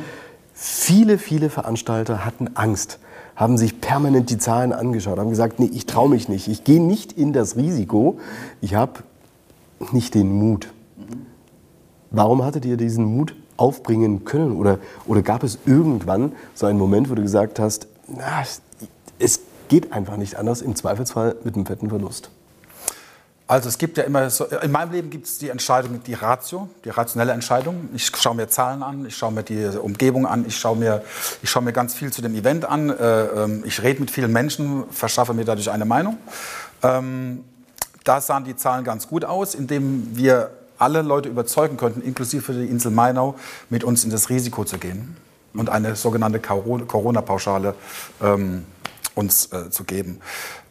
Viele, 0.54 1.18
viele 1.18 1.50
Veranstalter 1.50 2.24
hatten 2.24 2.52
Angst, 2.54 3.00
haben 3.36 3.58
sich 3.58 3.82
permanent 3.82 4.30
die 4.30 4.38
Zahlen 4.38 4.72
angeschaut, 4.72 5.20
haben 5.20 5.30
gesagt, 5.30 5.60
nee, 5.60 5.70
ich 5.74 5.86
traue 5.86 6.08
mich 6.08 6.30
nicht, 6.30 6.48
ich 6.48 6.64
gehe 6.64 6.82
nicht 6.82 7.12
in 7.12 7.34
das 7.34 7.58
Risiko, 7.58 8.20
ich 8.62 8.76
habe 8.76 9.02
nicht 9.92 10.16
den 10.16 10.32
Mut. 10.32 10.72
Mhm. 10.96 11.26
Warum 12.10 12.46
hattet 12.46 12.64
ihr 12.64 12.78
diesen 12.78 13.04
Mut 13.04 13.36
aufbringen 13.58 14.26
können? 14.26 14.58
Oder, 14.58 14.80
oder 15.06 15.22
gab 15.22 15.44
es 15.44 15.60
irgendwann 15.66 16.34
so 16.54 16.66
einen 16.66 16.80
Moment, 16.80 17.10
wo 17.10 17.16
du 17.16 17.22
gesagt 17.22 17.60
hast, 17.60 17.88
na, 18.08 18.44
es 19.20 19.40
geht 19.68 19.92
einfach 19.92 20.18
nicht 20.18 20.36
anders, 20.38 20.62
im 20.62 20.76
Zweifelsfall 20.76 21.36
mit 21.44 21.56
einem 21.56 21.66
fetten 21.66 21.90
Verlust? 21.90 22.30
Also 23.48 23.70
es 23.70 23.78
gibt 23.78 23.98
ja 23.98 24.04
immer, 24.04 24.28
so, 24.32 24.46
in 24.46 24.72
meinem 24.72 24.92
Leben 24.92 25.10
gibt 25.12 25.28
es 25.28 25.38
die 25.38 25.50
Entscheidung, 25.50 26.02
die 26.04 26.16
Ratio, 26.16 26.68
die 26.84 26.90
rationelle 26.90 27.32
Entscheidung. 27.32 27.90
Ich 27.94 28.08
schaue 28.08 28.36
mir 28.36 28.48
Zahlen 28.48 28.82
an, 28.82 29.06
ich 29.06 29.16
schaue 29.16 29.32
mir 29.32 29.44
die 29.44 29.68
Umgebung 29.78 30.26
an, 30.26 30.46
ich 30.48 30.58
schaue 30.58 30.76
mir, 30.76 31.04
ich 31.44 31.50
schaue 31.50 31.62
mir 31.62 31.72
ganz 31.72 31.94
viel 31.94 32.12
zu 32.12 32.24
dem 32.24 32.34
Event 32.34 32.66
an, 32.66 32.90
äh, 32.90 33.26
ähm, 33.26 33.64
ich 33.64 33.84
rede 33.84 34.00
mit 34.00 34.10
vielen 34.10 34.32
Menschen, 34.32 34.86
verschaffe 34.90 35.36
mir 35.36 35.46
dadurch 35.46 35.70
eine 35.70 35.86
Meinung. 35.86 36.18
Ähm, 36.82 37.44
da 38.04 38.20
sahen 38.20 38.46
die 38.46 38.56
Zahlen 38.56 38.84
ganz 38.84 39.08
gut 39.08 39.26
aus, 39.26 39.54
indem 39.54 40.18
wir 40.18 40.50
alle 40.78 41.02
Leute 41.02 41.30
überzeugen 41.30 41.78
könnten, 41.78 42.02
inklusive 42.02 42.54
die 42.54 42.66
Insel 42.66 42.92
Mainau, 42.92 43.36
mit 43.70 43.84
uns 43.84 44.04
in 44.04 44.10
das 44.10 44.30
Risiko 44.30 44.64
zu 44.66 44.78
gehen 44.78 45.16
und 45.54 45.70
eine 45.70 45.96
sogenannte 45.96 46.40
Corona-Pauschale 46.40 47.76
ähm, 48.22 48.66
uns 49.16 49.52
äh, 49.52 49.70
zu 49.70 49.84
geben. 49.84 50.20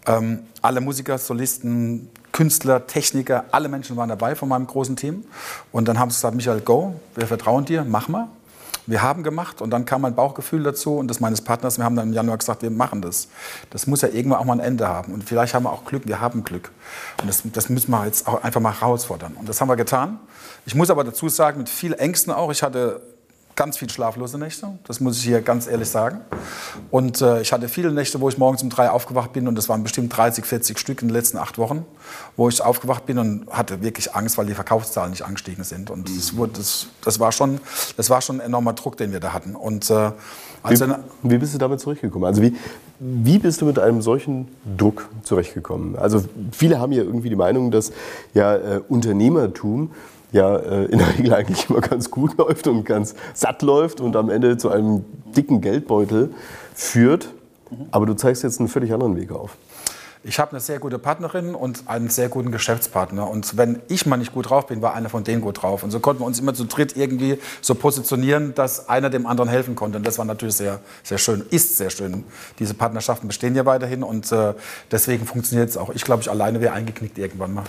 Ähm, 0.07 0.41
alle 0.61 0.81
Musiker, 0.81 1.19
Solisten, 1.19 2.11
Künstler, 2.33 2.87
Techniker, 2.87 3.45
alle 3.53 3.69
Menschen 3.69 3.97
waren 3.97 4.09
dabei 4.09 4.35
von 4.35 4.49
meinem 4.49 4.67
großen 4.67 4.97
Team. 4.97 5.25
Und 5.73 5.89
dann 5.89 5.99
haben 5.99 6.11
sie 6.11 6.17
gesagt, 6.17 6.35
Michael, 6.35 6.61
go, 6.61 6.95
wir 7.15 7.27
vertrauen 7.27 7.65
dir, 7.65 7.85
mach 7.85 8.09
mal. 8.09 8.29
Wir 8.87 9.03
haben 9.03 9.23
gemacht 9.23 9.63
und 9.63 9.71
dann 9.71 9.87
kam 9.87 10.03
mein 10.03 10.15
Bauchgefühl 10.15 10.63
dazu 10.63 10.97
und 10.99 11.09
das 11.09 11.21
meines 11.21 11.41
Partners. 11.41 11.79
Wir 11.79 11.85
haben 11.85 11.97
dann 11.97 12.09
im 12.09 12.13
Januar 12.13 12.37
gesagt, 12.37 12.63
wir 12.63 12.71
machen 12.71 13.01
das. 13.01 13.29
Das 13.71 13.87
muss 13.87 14.03
ja 14.03 14.09
irgendwann 14.09 14.41
auch 14.41 14.45
mal 14.45 14.55
ein 14.55 14.61
Ende 14.61 14.89
haben. 14.89 15.15
Und 15.15 15.25
vielleicht 15.25 15.55
haben 15.55 15.65
wir 15.65 15.73
auch 15.73 15.85
Glück, 15.85 16.07
wir 16.07 16.21
haben 16.21 16.45
Glück. 16.45 16.71
Und 17.21 17.29
das, 17.29 17.43
das 17.53 17.69
müssen 17.69 17.91
wir 17.91 18.05
jetzt 18.05 18.29
auch 18.29 18.43
einfach 18.43 18.61
mal 18.61 18.79
herausfordern. 18.79 19.37
Und 19.39 19.49
das 19.49 19.61
haben 19.61 19.69
wir 19.69 19.77
getan. 19.77 20.19
Ich 20.67 20.75
muss 20.75 20.91
aber 20.91 21.05
dazu 21.05 21.29
sagen, 21.29 21.59
mit 21.59 21.69
viel 21.69 21.95
Ängsten 21.95 22.33
auch. 22.33 22.51
Ich 22.51 22.63
hatte 22.63 23.01
ganz 23.57 23.79
viel 23.79 23.89
schlaflose 23.89 24.39
Nächte, 24.39 24.79
das 24.87 25.01
muss 25.01 25.19
ich 25.19 25.25
hier 25.25 25.41
ganz 25.41 25.67
ehrlich 25.67 25.89
sagen. 25.89 26.21
Und 26.91 27.21
äh, 27.21 27.41
ich 27.41 27.53
hatte 27.53 27.69
viele 27.69 27.93
Nächte, 27.93 28.21
wo 28.21 28.29
ich 28.29 28.39
morgens 28.39 28.63
um 28.63 28.71
drei 28.71 28.91
aufgewacht 28.91 29.33
bin 29.33 29.49
und 29.49 29.57
das 29.57 29.69
waren 29.69 29.83
bestimmt 29.83 30.17
30, 30.17 30.45
40 30.45 30.79
Stück 30.79 31.03
in 31.03 31.09
den 31.09 31.15
letzten 31.15 31.39
acht 31.39 31.59
Wochen, 31.59 31.85
wo 32.37 32.49
ich 32.49 32.61
aufgewacht 32.63 33.07
bin 33.07 33.19
und 33.19 33.47
hatte 33.51 33.83
wirklich 33.83 34.15
Angst, 34.15 34.39
weil 34.39 34.47
die 34.47 34.55
Verkaufszahlen 34.55 35.11
nicht 35.11 35.23
angestiegen 35.23 35.65
sind. 35.65 35.91
Und 35.91 36.09
das, 36.09 36.37
wurde, 36.37 36.55
das, 36.57 36.87
das, 37.05 37.21
war, 37.21 37.33
schon, 37.33 37.61
das 37.97 38.11
war 38.11 38.21
schon 38.21 38.37
ein 38.37 38.47
enormer 38.47 38.73
Druck, 38.73 38.97
den 38.97 39.13
wir 39.13 39.21
da 39.21 39.33
hatten. 39.33 39.55
Und, 39.55 39.91
äh, 39.91 40.11
wie, 40.67 40.81
wie 41.23 41.39
bist 41.39 41.53
du 41.53 41.59
damit 41.59 41.81
zurechtgekommen? 41.81 42.27
Also 42.27 42.41
wie, 42.41 42.57
wie 42.99 43.39
bist 43.39 43.61
du 43.61 43.67
mit 43.67 43.79
einem 43.79 44.01
solchen 44.01 44.49
Druck 44.79 45.09
zurechtgekommen? 45.23 45.97
Also 45.97 46.25
viele 46.53 46.81
haben 46.81 46.93
ja 46.93 47.03
irgendwie 47.03 47.29
die 47.29 47.37
Meinung, 47.37 47.71
dass 47.71 47.93
ja 48.33 48.55
äh, 48.57 48.81
Unternehmertum 48.89 49.91
ja 50.35 50.57
äh, 50.57 50.85
in 50.87 50.99
der 50.99 51.17
Regel 51.17 51.33
eigentlich 51.33 51.71
immer 51.71 51.81
ganz 51.81 52.11
gut 52.11 52.37
läuft 52.39 52.67
und 52.67 52.85
ganz 52.85 53.15
satt 53.33 53.63
läuft 53.63 54.01
und 54.01 54.17
am 54.17 54.29
Ende 54.29 54.59
zu 54.59 54.69
einem 54.69 55.05
dicken 55.35 55.61
Geldbeutel 55.61 56.35
führt. 56.75 57.29
Aber 57.91 58.05
du 58.05 58.15
zeigst 58.15 58.43
jetzt 58.43 58.61
einen 58.61 58.69
völlig 58.69 58.93
anderen 58.93 59.17
Weg 59.17 59.33
auf. 59.33 59.57
Ich 60.27 60.39
habe 60.39 60.53
eine 60.53 60.61
sehr 60.61 60.79
gute 60.79 60.99
Partnerin 60.99 61.55
und 61.55 61.87
einen 61.87 62.09
sehr 62.09 62.31
guten 62.31 62.51
Geschäftspartner. 62.51 63.29
Und 63.29 63.59
wenn 63.59 63.81
ich 63.89 64.07
mal 64.07 64.17
nicht 64.17 64.33
gut 64.33 64.49
drauf 64.49 64.67
bin, 64.67 64.81
war 64.81 64.95
einer 64.95 65.11
von 65.11 65.23
denen 65.23 65.43
gut 65.43 65.63
drauf. 65.63 65.83
Und 65.83 65.91
so 65.91 66.01
konnten 66.01 66.23
wir 66.23 66.27
uns 66.27 66.41
immer 66.41 66.55
zu 66.55 66.65
dritt 66.65 66.97
irgendwie 66.97 67.39
so 67.61 67.75
positionieren, 67.75 68.55
dass 68.55 68.89
einer 68.89 69.11
dem 69.11 69.27
anderen 69.27 69.51
helfen 69.51 69.75
konnte. 69.77 69.99
Und 69.99 70.07
das 70.07 70.17
war 70.17 70.25
natürlich 70.25 70.57
sehr, 70.57 70.81
sehr 71.03 71.19
schön, 71.19 71.45
ist 71.51 71.77
sehr 71.77 71.91
schön. 71.91 72.25
Diese 72.59 72.73
Partnerschaften 72.73 73.27
bestehen 73.27 73.55
ja 73.55 73.67
weiterhin 73.67 74.03
und 74.03 74.33
äh, 74.33 74.55
deswegen 74.91 75.27
funktioniert 75.27 75.69
es 75.69 75.77
auch. 75.77 75.91
Ich 75.95 76.05
glaube, 76.05 76.23
ich 76.23 76.31
alleine 76.31 76.61
wäre 76.63 76.73
eingeknickt 76.73 77.19
irgendwann 77.19 77.53
mal 77.53 77.65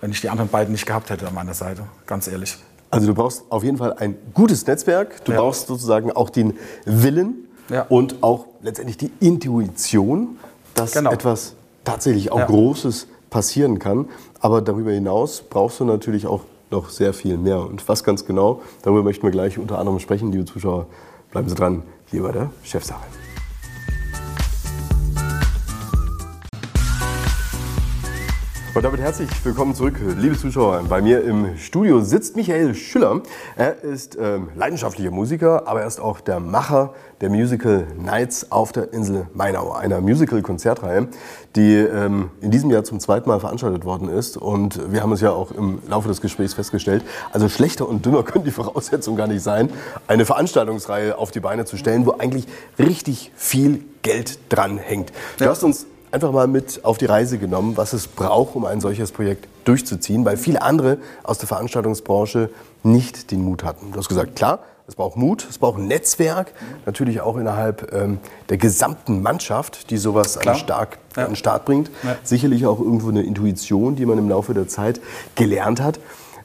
wenn 0.00 0.10
ich 0.10 0.20
die 0.20 0.28
anderen 0.28 0.50
beiden 0.50 0.72
nicht 0.72 0.86
gehabt 0.86 1.10
hätte 1.10 1.26
an 1.26 1.34
meiner 1.34 1.54
Seite, 1.54 1.84
ganz 2.06 2.28
ehrlich. 2.28 2.56
Also 2.90 3.06
du 3.06 3.14
brauchst 3.14 3.44
auf 3.50 3.62
jeden 3.62 3.76
Fall 3.76 3.92
ein 3.94 4.16
gutes 4.34 4.66
Netzwerk, 4.66 5.24
du 5.24 5.32
ja. 5.32 5.40
brauchst 5.40 5.68
sozusagen 5.68 6.10
auch 6.10 6.30
den 6.30 6.58
Willen 6.84 7.48
ja. 7.68 7.86
und 7.88 8.22
auch 8.22 8.46
letztendlich 8.62 8.96
die 8.96 9.12
Intuition, 9.20 10.38
dass 10.74 10.92
genau. 10.92 11.12
etwas 11.12 11.54
tatsächlich 11.84 12.32
auch 12.32 12.40
ja. 12.40 12.46
Großes 12.46 13.06
passieren 13.30 13.78
kann. 13.78 14.08
Aber 14.40 14.60
darüber 14.60 14.90
hinaus 14.90 15.42
brauchst 15.48 15.80
du 15.80 15.84
natürlich 15.84 16.26
auch 16.26 16.42
noch 16.70 16.90
sehr 16.90 17.12
viel 17.12 17.36
mehr. 17.36 17.60
Und 17.60 17.88
was 17.88 18.04
ganz 18.04 18.24
genau, 18.24 18.62
darüber 18.82 19.02
möchten 19.02 19.22
wir 19.22 19.30
gleich 19.30 19.58
unter 19.58 19.78
anderem 19.78 20.00
sprechen, 20.00 20.32
liebe 20.32 20.44
Zuschauer. 20.44 20.86
Bleiben 21.30 21.48
Sie 21.48 21.54
dran, 21.54 21.82
hier 22.10 22.22
bei 22.22 22.32
der 22.32 22.50
Chefsache. 22.64 23.19
Und 28.72 28.84
damit 28.84 29.00
herzlich 29.00 29.28
willkommen 29.42 29.74
zurück, 29.74 29.96
liebe 30.16 30.38
Zuschauer. 30.38 30.84
Bei 30.88 31.02
mir 31.02 31.24
im 31.24 31.56
Studio 31.58 32.00
sitzt 32.02 32.36
Michael 32.36 32.76
Schüller. 32.76 33.20
Er 33.56 33.82
ist 33.82 34.16
ähm, 34.16 34.48
leidenschaftlicher 34.54 35.10
Musiker, 35.10 35.66
aber 35.66 35.80
er 35.80 35.88
ist 35.88 35.98
auch 35.98 36.20
der 36.20 36.38
Macher 36.38 36.94
der 37.20 37.30
Musical 37.30 37.88
Nights 37.98 38.52
auf 38.52 38.70
der 38.70 38.92
Insel 38.92 39.26
Mainau, 39.34 39.72
einer 39.72 40.00
Musical-Konzertreihe, 40.00 41.08
die 41.56 41.74
ähm, 41.74 42.30
in 42.40 42.52
diesem 42.52 42.70
Jahr 42.70 42.84
zum 42.84 43.00
zweiten 43.00 43.28
Mal 43.28 43.40
veranstaltet 43.40 43.84
worden 43.84 44.08
ist. 44.08 44.36
Und 44.36 44.92
wir 44.92 45.02
haben 45.02 45.12
es 45.12 45.20
ja 45.20 45.32
auch 45.32 45.50
im 45.50 45.80
Laufe 45.88 46.06
des 46.06 46.20
Gesprächs 46.20 46.54
festgestellt, 46.54 47.02
also 47.32 47.48
schlechter 47.48 47.88
und 47.88 48.06
dümmer 48.06 48.22
können 48.24 48.44
die 48.44 48.52
Voraussetzungen 48.52 49.16
gar 49.16 49.26
nicht 49.26 49.42
sein, 49.42 49.68
eine 50.06 50.24
Veranstaltungsreihe 50.24 51.18
auf 51.18 51.32
die 51.32 51.40
Beine 51.40 51.64
zu 51.64 51.76
stellen, 51.76 52.06
wo 52.06 52.12
eigentlich 52.12 52.46
richtig 52.78 53.32
viel 53.34 53.82
Geld 54.02 54.38
dran 54.48 54.78
hängt. 54.78 55.10
Du 55.38 55.44
ja. 55.44 55.50
hast 55.50 55.64
uns 55.64 55.86
einfach 56.12 56.32
mal 56.32 56.46
mit 56.46 56.84
auf 56.84 56.98
die 56.98 57.06
Reise 57.06 57.38
genommen, 57.38 57.76
was 57.76 57.92
es 57.92 58.06
braucht, 58.06 58.56
um 58.56 58.64
ein 58.64 58.80
solches 58.80 59.12
Projekt 59.12 59.48
durchzuziehen, 59.64 60.24
weil 60.24 60.36
viele 60.36 60.62
andere 60.62 60.98
aus 61.22 61.38
der 61.38 61.48
Veranstaltungsbranche 61.48 62.50
nicht 62.82 63.30
den 63.30 63.42
Mut 63.42 63.64
hatten. 63.64 63.92
Du 63.92 63.98
hast 63.98 64.08
gesagt, 64.08 64.36
klar, 64.36 64.60
es 64.88 64.96
braucht 64.96 65.16
Mut, 65.16 65.46
es 65.48 65.58
braucht 65.58 65.78
ein 65.78 65.86
Netzwerk, 65.86 66.52
natürlich 66.84 67.20
auch 67.20 67.36
innerhalb 67.36 67.92
ähm, 67.92 68.18
der 68.48 68.56
gesamten 68.56 69.22
Mannschaft, 69.22 69.90
die 69.90 69.98
sowas 69.98 70.36
an, 70.36 70.56
stark, 70.56 70.98
ja. 71.16 71.24
an 71.24 71.30
den 71.30 71.36
Start 71.36 71.64
bringt. 71.64 71.90
Ja. 72.02 72.16
Sicherlich 72.24 72.66
auch 72.66 72.80
irgendwo 72.80 73.10
eine 73.10 73.22
Intuition, 73.22 73.94
die 73.94 74.04
man 74.04 74.18
im 74.18 74.28
Laufe 74.28 74.52
der 74.52 74.66
Zeit 74.66 75.00
gelernt 75.36 75.80
hat. 75.80 76.00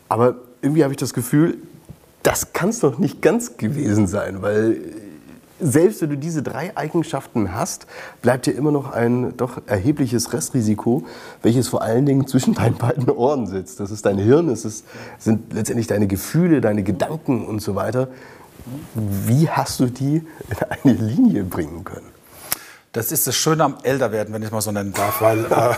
Aber 0.10 0.36
irgendwie 0.62 0.84
habe 0.84 0.93
ich 0.93 1.00
das 1.00 1.13
Gefühl, 1.13 1.57
das 2.22 2.53
kann 2.53 2.69
es 2.69 2.79
doch 2.81 3.00
nicht 3.00 3.22
ganz 3.22 3.57
gewesen 3.57 4.05
sein, 4.05 4.41
weil 4.41 4.79
selbst 5.59 6.01
wenn 6.01 6.09
du 6.09 6.17
diese 6.17 6.43
drei 6.43 6.75
Eigenschaften 6.75 7.53
hast, 7.53 7.88
bleibt 8.21 8.45
dir 8.45 8.51
immer 8.51 8.71
noch 8.71 8.91
ein 8.91 9.35
doch 9.38 9.62
erhebliches 9.67 10.33
Restrisiko, 10.33 11.05
welches 11.41 11.67
vor 11.67 11.81
allen 11.81 12.05
Dingen 12.05 12.27
zwischen 12.27 12.53
deinen 12.55 12.75
beiden 12.75 13.09
Ohren 13.09 13.47
sitzt. 13.47 13.79
Das 13.79 13.91
ist 13.91 14.05
dein 14.05 14.17
Hirn, 14.17 14.50
es 14.50 14.65
ist, 14.65 14.85
sind 15.17 15.53
letztendlich 15.53 15.88
deine 15.88 16.07
Gefühle, 16.07 16.62
deine 16.62 16.83
Gedanken 16.83 17.45
und 17.45 17.62
so 17.62 17.75
weiter. 17.75 18.09
Wie 18.95 19.50
hast 19.50 19.79
du 19.79 19.85
die 19.85 20.15
in 20.50 20.57
eine 20.83 20.93
Linie 20.93 21.43
bringen 21.43 21.83
können? 21.83 22.14
Das 22.96 23.12
ist 23.12 23.28
das 23.28 23.36
Schöne 23.36 23.62
am 23.62 23.78
Älterwerden, 23.84 24.34
wenn 24.34 24.42
ich 24.42 24.48
es 24.48 24.52
mal 24.54 24.62
so 24.62 24.72
nennen 24.72 24.94
darf. 24.94 25.20
Weil, 25.20 25.44
äh, 25.44 25.75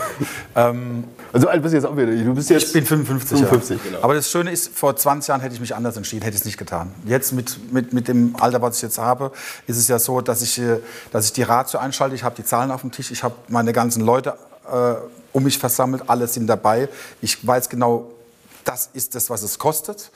ähm, 0.54 1.02
also 1.32 1.48
alt 1.48 1.60
bist 1.62 1.72
du 1.72 1.78
jetzt 1.78 1.84
auch 1.84 1.96
wieder. 1.96 2.12
Du 2.12 2.32
bist 2.32 2.48
jetzt 2.48 2.68
ich 2.68 2.72
bin 2.72 2.86
55. 2.86 3.40
55 3.40 3.76
ja. 3.76 3.90
genau. 3.90 4.04
Aber 4.04 4.14
das 4.14 4.30
Schöne 4.30 4.52
ist, 4.52 4.68
vor 4.68 4.94
20 4.94 5.28
Jahren 5.28 5.40
hätte 5.40 5.52
ich 5.52 5.60
mich 5.60 5.74
anders 5.74 5.96
entschieden, 5.96 6.22
hätte 6.22 6.36
ich 6.36 6.42
es 6.42 6.46
nicht 6.46 6.58
getan. 6.58 6.94
Jetzt 7.04 7.32
mit, 7.32 7.72
mit, 7.72 7.92
mit 7.92 8.06
dem 8.06 8.36
Alter, 8.38 8.62
was 8.62 8.76
ich 8.76 8.82
jetzt 8.82 8.98
habe, 8.98 9.32
ist 9.66 9.78
es 9.78 9.88
ja 9.88 9.98
so, 9.98 10.20
dass 10.20 10.42
ich, 10.42 10.60
äh, 10.60 10.78
dass 11.10 11.24
ich 11.24 11.32
die 11.32 11.42
Ratio 11.42 11.80
einschalte. 11.80 12.14
Ich 12.14 12.22
habe 12.22 12.36
die 12.36 12.44
Zahlen 12.44 12.70
auf 12.70 12.82
dem 12.82 12.92
Tisch, 12.92 13.10
ich 13.10 13.24
habe 13.24 13.34
meine 13.48 13.72
ganzen 13.72 14.04
Leute 14.04 14.34
äh, 14.70 14.94
um 15.32 15.42
mich 15.42 15.58
versammelt, 15.58 16.04
alle 16.06 16.28
sind 16.28 16.46
dabei. 16.46 16.88
Ich 17.20 17.44
weiß 17.44 17.68
genau, 17.68 18.12
das 18.64 18.90
ist 18.92 19.16
das, 19.16 19.28
was 19.28 19.42
es 19.42 19.58
kostet. 19.58 20.12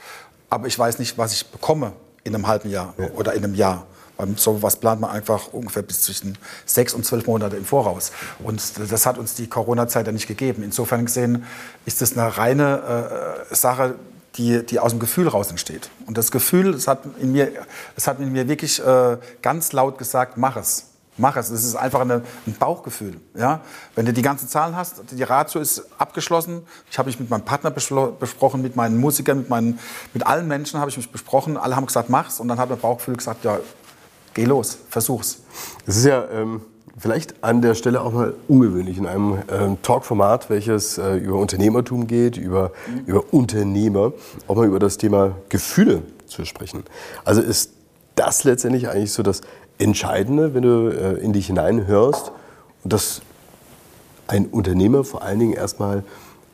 Aber 0.50 0.68
ich 0.68 0.78
weiß 0.78 1.00
nicht, 1.00 1.18
was 1.18 1.32
ich 1.32 1.50
bekomme 1.50 1.94
in 2.22 2.32
einem 2.32 2.46
halben 2.46 2.70
Jahr 2.70 2.94
ja. 2.96 3.08
oder 3.16 3.32
in 3.32 3.42
einem 3.42 3.56
Jahr. 3.56 3.86
So 4.36 4.62
was 4.62 4.76
plant 4.76 5.00
man 5.00 5.10
einfach 5.10 5.52
ungefähr 5.52 5.82
bis 5.82 6.02
zwischen 6.02 6.38
sechs 6.66 6.94
und 6.94 7.04
zwölf 7.04 7.26
Monate 7.26 7.56
im 7.56 7.64
Voraus. 7.64 8.12
Und 8.42 8.62
das 8.90 9.06
hat 9.06 9.18
uns 9.18 9.34
die 9.34 9.48
Corona-Zeit 9.48 10.06
ja 10.06 10.12
nicht 10.12 10.26
gegeben. 10.26 10.62
Insofern 10.62 11.04
gesehen 11.04 11.44
ist 11.86 12.00
das 12.00 12.16
eine 12.16 12.36
reine 12.36 13.46
äh, 13.50 13.54
Sache, 13.54 13.96
die, 14.36 14.64
die 14.64 14.78
aus 14.78 14.92
dem 14.92 15.00
Gefühl 15.00 15.28
raus 15.28 15.50
entsteht. 15.50 15.90
Und 16.06 16.16
das 16.16 16.30
Gefühl, 16.30 16.74
es 16.74 16.88
hat 16.88 17.00
in 17.20 17.32
mir, 17.32 17.52
es 17.96 18.06
hat 18.06 18.18
in 18.20 18.32
mir 18.32 18.48
wirklich 18.48 18.84
äh, 18.84 19.18
ganz 19.42 19.72
laut 19.72 19.98
gesagt, 19.98 20.36
mach 20.36 20.56
es. 20.56 20.86
Mach 21.18 21.36
es. 21.36 21.50
Es 21.50 21.64
ist 21.64 21.76
einfach 21.76 22.00
eine, 22.00 22.22
ein 22.46 22.54
Bauchgefühl. 22.58 23.20
Ja? 23.34 23.60
Wenn 23.94 24.06
du 24.06 24.14
die 24.14 24.22
ganzen 24.22 24.48
Zahlen 24.48 24.74
hast, 24.74 25.02
die 25.10 25.22
Ratio 25.22 25.60
ist 25.60 25.84
abgeschlossen. 25.98 26.62
Ich 26.90 26.98
habe 26.98 27.08
mich 27.08 27.20
mit 27.20 27.28
meinem 27.28 27.44
Partner 27.44 27.70
besprochen, 27.70 28.62
mit 28.62 28.76
meinen 28.76 28.96
Musikern, 28.96 29.38
mit, 29.38 29.50
meinen, 29.50 29.78
mit 30.14 30.26
allen 30.26 30.48
Menschen 30.48 30.80
habe 30.80 30.90
ich 30.90 30.96
mich 30.96 31.12
besprochen. 31.12 31.58
Alle 31.58 31.76
haben 31.76 31.84
gesagt, 31.84 32.08
mach's. 32.08 32.40
Und 32.40 32.48
dann 32.48 32.58
hat 32.58 32.70
mein 32.70 32.78
Bauchgefühl 32.78 33.16
gesagt, 33.16 33.44
ja, 33.44 33.58
geh 34.34 34.44
los, 34.44 34.78
versuch's. 34.88 35.42
Es 35.86 35.96
ist 35.96 36.06
ja 36.06 36.24
ähm, 36.32 36.62
vielleicht 36.98 37.42
an 37.42 37.62
der 37.62 37.74
Stelle 37.74 38.00
auch 38.00 38.12
mal 38.12 38.34
ungewöhnlich 38.48 38.98
in 38.98 39.06
einem 39.06 39.38
ähm, 39.50 39.78
Talkformat, 39.82 40.50
welches 40.50 40.98
äh, 40.98 41.16
über 41.16 41.36
Unternehmertum 41.36 42.06
geht, 42.06 42.36
über, 42.36 42.72
mhm. 42.86 43.04
über 43.06 43.32
Unternehmer, 43.32 44.12
auch 44.46 44.56
mal 44.56 44.66
über 44.66 44.78
das 44.78 44.98
Thema 44.98 45.36
Gefühle 45.48 46.02
zu 46.26 46.44
sprechen. 46.44 46.84
Also 47.24 47.40
ist 47.40 47.72
das 48.14 48.44
letztendlich 48.44 48.88
eigentlich 48.88 49.12
so 49.12 49.22
das 49.22 49.40
Entscheidende, 49.78 50.54
wenn 50.54 50.62
du 50.62 50.88
äh, 50.88 51.14
in 51.20 51.32
dich 51.32 51.46
hineinhörst 51.46 52.32
dass 52.84 53.22
ein 54.26 54.46
Unternehmer 54.46 55.04
vor 55.04 55.22
allen 55.22 55.38
Dingen 55.38 55.52
erstmal 55.52 56.04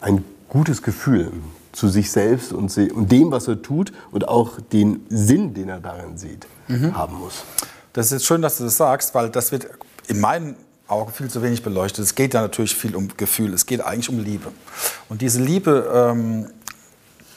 ein 0.00 0.24
gutes 0.48 0.82
Gefühl 0.82 1.32
zu 1.72 1.88
sich 1.88 2.10
selbst 2.10 2.52
und, 2.52 2.76
und 2.76 3.12
dem, 3.12 3.30
was 3.30 3.48
er 3.48 3.62
tut 3.62 3.92
und 4.10 4.28
auch 4.28 4.60
den 4.72 5.04
Sinn, 5.08 5.54
den 5.54 5.68
er 5.68 5.80
darin 5.80 6.16
sieht, 6.16 6.46
mhm. 6.68 6.96
haben 6.96 7.18
muss. 7.18 7.44
Das 7.92 8.06
ist 8.06 8.12
jetzt 8.12 8.26
schön, 8.26 8.42
dass 8.42 8.58
du 8.58 8.64
das 8.64 8.76
sagst, 8.76 9.14
weil 9.14 9.30
das 9.30 9.52
wird 9.52 9.68
in 10.06 10.20
meinen 10.20 10.56
Augen 10.86 11.12
viel 11.12 11.28
zu 11.28 11.42
wenig 11.42 11.62
beleuchtet. 11.62 12.04
Es 12.04 12.14
geht 12.14 12.34
ja 12.34 12.40
natürlich 12.40 12.74
viel 12.74 12.96
um 12.96 13.08
Gefühl, 13.16 13.52
es 13.52 13.66
geht 13.66 13.82
eigentlich 13.82 14.08
um 14.08 14.18
Liebe. 14.18 14.50
Und 15.08 15.20
diese 15.20 15.42
Liebe, 15.42 15.90
ähm, 15.94 16.46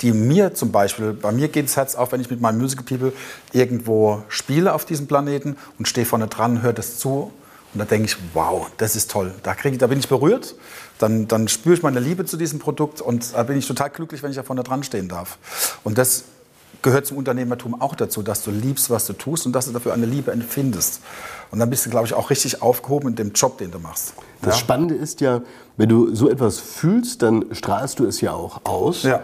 die 0.02 0.14
mir 0.14 0.54
zum 0.54 0.72
Beispiel, 0.72 1.14
bei 1.14 1.32
mir 1.32 1.48
geht 1.50 1.66
das 1.66 1.78
Herz 1.78 1.96
auf, 1.96 2.12
wenn 2.12 2.22
ich 2.22 2.30
mit 2.30 2.42
meinen 2.42 2.58
Musical 2.58 2.86
People 2.86 3.14
irgendwo 3.52 4.24
spiele 4.30 4.74
auf 4.74 4.86
diesem 4.86 5.08
Planeten 5.08 5.58
und 5.78 5.88
stehe 5.88 6.06
vorne 6.06 6.28
dran, 6.28 6.62
höre 6.62 6.74
das 6.74 6.98
zu 6.98 7.32
und 7.74 7.80
da 7.80 7.86
denke 7.86 8.06
ich, 8.06 8.18
wow, 8.34 8.70
das 8.78 8.96
ist 8.96 9.12
toll. 9.12 9.34
Da, 9.44 9.54
krieg 9.54 9.74
ich, 9.74 9.78
da 9.78 9.88
bin 9.88 10.00
ich 10.00 10.08
berührt, 10.08 10.56
dann, 11.02 11.28
dann 11.28 11.48
spüre 11.48 11.76
ich 11.76 11.84
meine 11.84 12.00
Liebe 12.00 12.26
zu 12.26 12.38
diesem 12.38 12.60
Produkt 12.60 13.02
und 13.02 13.34
da 13.34 13.44
bin 13.44 13.58
ich 13.58 13.68
total 13.68 13.90
glücklich, 13.90 14.22
wenn 14.24 14.30
ich 14.30 14.38
da 14.38 14.44
vorne 14.44 14.64
dran 14.64 14.84
stehen 14.84 15.08
darf. 15.08 15.38
Und 15.84 15.98
das 15.98 16.26
gehört 16.82 17.06
zum 17.06 17.18
Unternehmertum 17.18 17.80
auch 17.80 17.96
dazu, 17.96 18.24
dass 18.24 18.44
du 18.44 18.52
liebst, 18.52 18.90
was 18.90 19.06
du 19.06 19.14
tust 19.14 19.46
und 19.46 19.54
dass 19.54 19.66
du 19.66 19.72
dafür 19.72 19.94
eine 19.94 20.06
Liebe 20.06 20.32
empfindest. 20.32 21.02
Und 21.52 21.60
dann 21.60 21.70
bist 21.70 21.86
du, 21.86 21.90
glaube 21.90 22.08
ich, 22.08 22.14
auch 22.14 22.30
richtig 22.30 22.62
aufgehoben 22.62 23.10
in 23.10 23.16
dem 23.16 23.34
Job, 23.34 23.58
den 23.58 23.72
du 23.72 23.80
machst. 23.80 24.14
Das 24.42 24.56
ja? 24.56 24.60
Spannende 24.60 24.96
ist 24.96 25.22
ja, 25.22 25.42
wenn 25.78 25.90
du 25.90 26.16
so 26.16 26.30
etwas 26.30 26.60
fühlst, 26.60 27.22
dann 27.22 27.46
strahlst 27.52 28.00
du 28.00 28.06
es 28.06 28.22
ja 28.22 28.34
auch 28.34 28.62
aus. 28.66 29.04
Ja. 29.04 29.22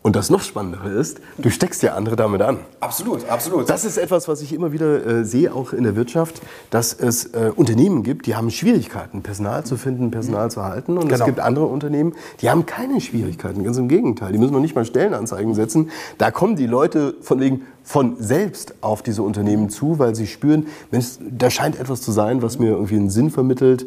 Und 0.00 0.14
das 0.14 0.30
noch 0.30 0.42
Spannendere 0.42 0.90
ist, 0.90 1.20
du 1.38 1.50
steckst 1.50 1.82
ja 1.82 1.94
andere 1.94 2.14
damit 2.14 2.40
an. 2.40 2.58
Absolut, 2.78 3.28
absolut. 3.28 3.68
Das 3.68 3.84
ist 3.84 3.98
etwas, 3.98 4.28
was 4.28 4.42
ich 4.42 4.52
immer 4.52 4.72
wieder 4.72 5.04
äh, 5.04 5.24
sehe, 5.24 5.52
auch 5.52 5.72
in 5.72 5.82
der 5.82 5.96
Wirtschaft, 5.96 6.40
dass 6.70 6.92
es 6.92 7.34
äh, 7.34 7.50
Unternehmen 7.54 8.04
gibt, 8.04 8.26
die 8.26 8.36
haben 8.36 8.50
Schwierigkeiten, 8.50 9.22
Personal 9.22 9.64
zu 9.64 9.76
finden, 9.76 10.12
Personal 10.12 10.52
zu 10.52 10.62
halten. 10.62 10.98
Und 10.98 11.08
genau. 11.08 11.20
es 11.20 11.24
gibt 11.24 11.40
andere 11.40 11.66
Unternehmen, 11.66 12.14
die 12.40 12.48
haben 12.48 12.64
keine 12.64 13.00
Schwierigkeiten. 13.00 13.64
Ganz 13.64 13.76
im 13.76 13.88
Gegenteil. 13.88 14.32
Die 14.32 14.38
müssen 14.38 14.52
noch 14.52 14.60
nicht 14.60 14.76
mal 14.76 14.84
Stellenanzeigen 14.84 15.54
setzen. 15.54 15.90
Da 16.16 16.30
kommen 16.30 16.54
die 16.54 16.66
Leute 16.66 17.16
von 17.20 17.40
wegen 17.40 17.62
von 17.82 18.16
selbst 18.20 18.74
auf 18.82 19.02
diese 19.02 19.22
Unternehmen 19.22 19.68
zu, 19.68 19.98
weil 19.98 20.14
sie 20.14 20.26
spüren, 20.26 20.68
Mensch, 20.90 21.18
da 21.20 21.50
scheint 21.50 21.78
etwas 21.78 22.02
zu 22.02 22.12
sein, 22.12 22.40
was 22.40 22.58
mir 22.58 22.70
irgendwie 22.70 22.96
einen 22.96 23.10
Sinn 23.10 23.30
vermittelt. 23.30 23.86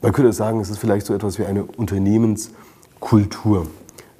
Man 0.00 0.12
könnte 0.12 0.32
sagen, 0.32 0.60
es 0.60 0.70
ist 0.70 0.78
vielleicht 0.78 1.06
so 1.06 1.14
etwas 1.14 1.38
wie 1.38 1.44
eine 1.44 1.64
Unternehmenskultur. 1.64 3.66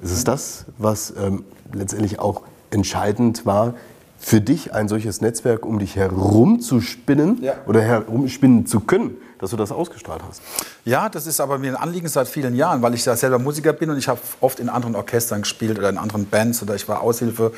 Es 0.01 0.11
ist 0.11 0.27
das, 0.27 0.65
was 0.77 1.13
ähm, 1.19 1.43
letztendlich 1.73 2.19
auch 2.19 2.43
entscheidend 2.69 3.45
war, 3.45 3.73
für 4.19 4.41
dich 4.41 4.73
ein 4.73 4.87
solches 4.87 5.21
Netzwerk 5.21 5.65
um 5.65 5.79
dich 5.79 5.95
herum 5.95 6.59
zu 6.59 6.81
spinnen 6.81 7.41
ja. 7.41 7.53
oder 7.67 7.81
herumspinnen 7.81 8.65
zu 8.65 8.79
können, 8.79 9.15
dass 9.39 9.51
du 9.51 9.57
das 9.57 9.71
ausgestrahlt 9.71 10.21
hast. 10.27 10.41
Ja, 10.85 11.07
das 11.09 11.27
ist 11.27 11.39
aber 11.39 11.59
mir 11.59 11.71
ein 11.71 11.75
Anliegen 11.75 12.07
seit 12.07 12.27
vielen 12.27 12.55
Jahren, 12.55 12.81
weil 12.81 12.93
ich 12.93 13.03
da 13.03 13.15
selber 13.15 13.39
Musiker 13.39 13.73
bin 13.73 13.89
und 13.89 13.97
ich 13.97 14.07
habe 14.07 14.19
oft 14.41 14.59
in 14.59 14.69
anderen 14.69 14.95
Orchestern 14.95 15.41
gespielt 15.41 15.77
oder 15.77 15.89
in 15.89 15.97
anderen 15.97 16.27
Bands 16.27 16.61
oder 16.63 16.75
ich 16.75 16.87
war 16.87 17.01
Aushilfe. 17.01 17.53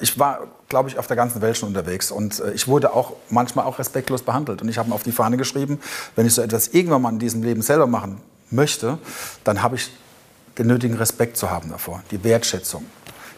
Ich 0.00 0.18
war, 0.18 0.40
glaube 0.68 0.88
ich, 0.88 0.98
auf 0.98 1.06
der 1.06 1.16
ganzen 1.16 1.40
Welt 1.42 1.56
schon 1.56 1.68
unterwegs 1.68 2.10
und 2.10 2.40
äh, 2.40 2.52
ich 2.52 2.68
wurde 2.68 2.92
auch 2.92 3.14
manchmal 3.30 3.66
auch 3.66 3.78
respektlos 3.78 4.22
behandelt 4.22 4.60
und 4.62 4.68
ich 4.68 4.78
habe 4.78 4.88
mir 4.88 4.94
auf 4.94 5.04
die 5.04 5.12
Fahne 5.12 5.36
geschrieben, 5.36 5.80
wenn 6.16 6.26
ich 6.26 6.34
so 6.34 6.42
etwas 6.42 6.68
irgendwann 6.68 7.02
mal 7.02 7.12
in 7.12 7.18
diesem 7.18 7.42
Leben 7.42 7.62
selber 7.62 7.86
machen 7.86 8.20
möchte, 8.50 8.98
dann 9.44 9.62
habe 9.62 9.76
ich 9.76 9.90
den 10.58 10.66
nötigen 10.66 10.96
Respekt 10.96 11.36
zu 11.36 11.50
haben 11.50 11.70
davor, 11.70 12.02
die 12.10 12.22
Wertschätzung. 12.24 12.84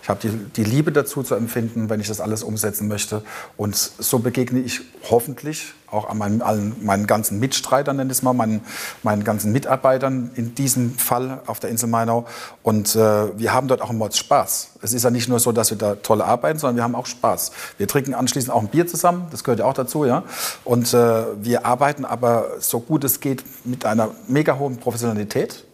Ich 0.08 0.10
habe 0.10 0.20
die, 0.26 0.30
die, 0.56 0.64
Liebe 0.64 0.90
dazu 0.90 1.22
zu 1.22 1.34
empfinden, 1.34 1.90
wenn 1.90 2.00
ich 2.00 2.08
das 2.08 2.22
alles 2.22 2.42
umsetzen 2.42 2.88
möchte. 2.88 3.22
Und 3.58 3.76
so 3.76 4.20
begegne 4.20 4.58
ich 4.60 4.80
hoffentlich 5.10 5.74
auch 5.86 6.08
an 6.08 6.16
meinen, 6.16 6.40
allen, 6.40 6.74
meinen 6.82 7.06
ganzen 7.06 7.38
Mitstreitern, 7.40 7.96
nenne 7.96 8.10
ich 8.10 8.16
es 8.16 8.22
mal, 8.22 8.32
meinen, 8.32 8.62
meinen 9.02 9.22
ganzen 9.22 9.52
Mitarbeitern 9.52 10.30
in 10.34 10.54
diesem 10.54 10.96
Fall 10.96 11.42
auf 11.44 11.60
der 11.60 11.68
Insel 11.68 11.90
Mainau. 11.90 12.24
Und 12.62 12.96
äh, 12.96 13.38
wir 13.38 13.52
haben 13.52 13.68
dort 13.68 13.82
auch 13.82 13.90
einen 13.90 14.10
Spaß. 14.10 14.70
Es 14.80 14.94
ist 14.94 15.02
ja 15.02 15.10
nicht 15.10 15.28
nur 15.28 15.40
so, 15.40 15.52
dass 15.52 15.68
wir 15.68 15.76
da 15.76 15.96
toll 15.96 16.22
arbeiten, 16.22 16.58
sondern 16.58 16.76
wir 16.76 16.84
haben 16.84 16.94
auch 16.94 17.04
Spaß. 17.04 17.52
Wir 17.76 17.86
trinken 17.86 18.14
anschließend 18.14 18.50
auch 18.50 18.62
ein 18.62 18.68
Bier 18.68 18.86
zusammen, 18.86 19.26
das 19.30 19.44
gehört 19.44 19.58
ja 19.58 19.66
auch 19.66 19.74
dazu. 19.74 20.06
Ja? 20.06 20.22
Und 20.64 20.94
äh, 20.94 21.24
wir 21.44 21.66
arbeiten 21.66 22.06
aber 22.06 22.52
so 22.60 22.80
gut 22.80 23.04
es 23.04 23.20
geht 23.20 23.44
mit 23.66 23.84
einer 23.84 24.12
mega 24.26 24.58
hohen 24.58 24.78
Professionalität 24.78 25.66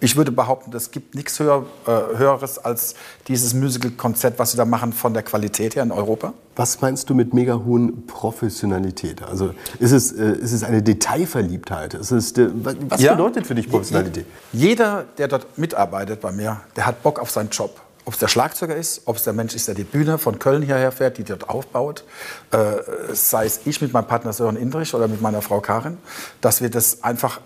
ich 0.00 0.16
würde 0.16 0.30
behaupten, 0.30 0.74
es 0.76 0.90
gibt 0.90 1.14
nichts 1.14 1.38
höher, 1.40 1.66
äh, 1.86 1.90
Höheres 2.18 2.58
als 2.58 2.94
dieses 3.26 3.54
Musical-Konzert, 3.54 4.38
was 4.38 4.52
Sie 4.52 4.56
da 4.56 4.64
machen, 4.64 4.92
von 4.92 5.12
der 5.12 5.22
Qualität 5.22 5.74
her 5.74 5.82
in 5.82 5.90
Europa. 5.90 6.34
Was 6.54 6.80
meinst 6.80 7.10
du 7.10 7.14
mit 7.14 7.34
mega 7.34 7.54
hohen 7.64 8.06
Professionalität? 8.06 9.22
Also 9.22 9.54
ist 9.78 9.92
es, 9.92 10.12
äh, 10.12 10.32
ist 10.32 10.52
es 10.52 10.62
eine 10.62 10.82
Detailverliebtheit? 10.82 11.94
Ist 11.94 12.12
es, 12.12 12.32
äh, 12.32 12.48
was 12.88 13.00
ja. 13.00 13.12
bedeutet 13.14 13.46
für 13.46 13.54
dich 13.54 13.68
Professionalität? 13.68 14.26
Jeder, 14.52 15.04
der 15.18 15.28
dort 15.28 15.58
mitarbeitet 15.58 16.20
bei 16.20 16.32
mir, 16.32 16.60
der 16.76 16.86
hat 16.86 17.02
Bock 17.02 17.18
auf 17.18 17.30
seinen 17.30 17.50
Job. 17.50 17.80
Ob 18.04 18.14
es 18.14 18.20
der 18.20 18.28
Schlagzeuger 18.28 18.74
ist, 18.74 19.02
ob 19.04 19.16
es 19.16 19.24
der 19.24 19.34
Mensch 19.34 19.54
ist, 19.54 19.68
der 19.68 19.74
die 19.74 19.84
Bühne 19.84 20.16
von 20.16 20.38
Köln 20.38 20.62
hierher 20.62 20.92
fährt, 20.92 21.18
die 21.18 21.24
dort 21.24 21.48
aufbaut, 21.48 22.04
äh, 22.52 22.76
sei 23.12 23.44
es 23.44 23.60
ich 23.66 23.82
mit 23.82 23.92
meinem 23.92 24.06
Partner 24.06 24.32
Sören 24.32 24.56
Indrich 24.56 24.94
oder 24.94 25.08
mit 25.08 25.20
meiner 25.20 25.42
Frau 25.42 25.60
Karin, 25.60 25.98
dass 26.40 26.62
wir 26.62 26.70
das 26.70 27.02
einfach 27.02 27.40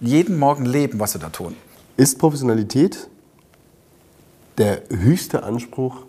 jeden 0.00 0.38
Morgen 0.38 0.66
leben, 0.66 1.00
was 1.00 1.14
wir 1.14 1.20
da 1.20 1.30
tun. 1.30 1.56
Ist 1.96 2.18
Professionalität 2.18 3.08
der 4.58 4.82
höchste 4.88 5.42
Anspruch 5.42 6.04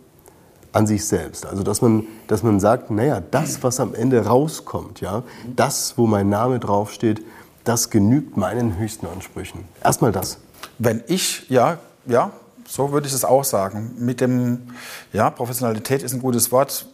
an 0.71 0.87
sich 0.87 1.05
selbst? 1.05 1.45
Also 1.45 1.63
dass 1.63 1.81
man, 1.81 2.05
dass 2.27 2.43
man 2.43 2.59
sagt, 2.59 2.91
naja, 2.91 3.21
das, 3.31 3.63
was 3.63 3.79
am 3.79 3.93
Ende 3.93 4.25
rauskommt, 4.25 5.01
ja, 5.01 5.23
das, 5.55 5.97
wo 5.97 6.07
mein 6.07 6.29
Name 6.29 6.59
draufsteht, 6.59 7.21
das 7.63 7.89
genügt 7.89 8.37
meinen 8.37 8.77
höchsten 8.77 9.07
Ansprüchen. 9.07 9.65
Erstmal 9.83 10.11
das. 10.11 10.37
Wenn 10.79 11.03
ich, 11.07 11.49
ja, 11.49 11.77
ja, 12.05 12.31
so 12.67 12.91
würde 12.91 13.07
ich 13.07 13.13
es 13.13 13.25
auch 13.25 13.43
sagen. 13.43 13.95
Mit 13.97 14.21
dem, 14.21 14.73
ja, 15.11 15.29
Professionalität 15.29 16.03
ist 16.03 16.13
ein 16.13 16.21
gutes 16.21 16.51
Wort. 16.51 16.87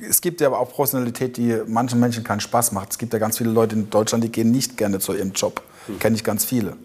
Es 0.00 0.20
gibt 0.20 0.40
ja 0.40 0.48
aber 0.48 0.58
auch 0.58 0.70
Professionalität, 0.70 1.36
die 1.36 1.56
manchen 1.66 2.00
Menschen 2.00 2.24
keinen 2.24 2.40
Spaß 2.40 2.72
macht. 2.72 2.90
Es 2.92 2.98
gibt 2.98 3.12
ja 3.12 3.18
ganz 3.18 3.38
viele 3.38 3.50
Leute 3.50 3.76
in 3.76 3.90
Deutschland, 3.90 4.24
die 4.24 4.30
gehen 4.30 4.50
nicht 4.50 4.76
gerne 4.76 4.98
zu 4.98 5.14
ihrem 5.14 5.32
Job. 5.32 5.62
Hm. 5.86 5.98
Kenne 5.98 6.16
ich 6.16 6.24
ganz 6.24 6.44
viele. 6.44 6.76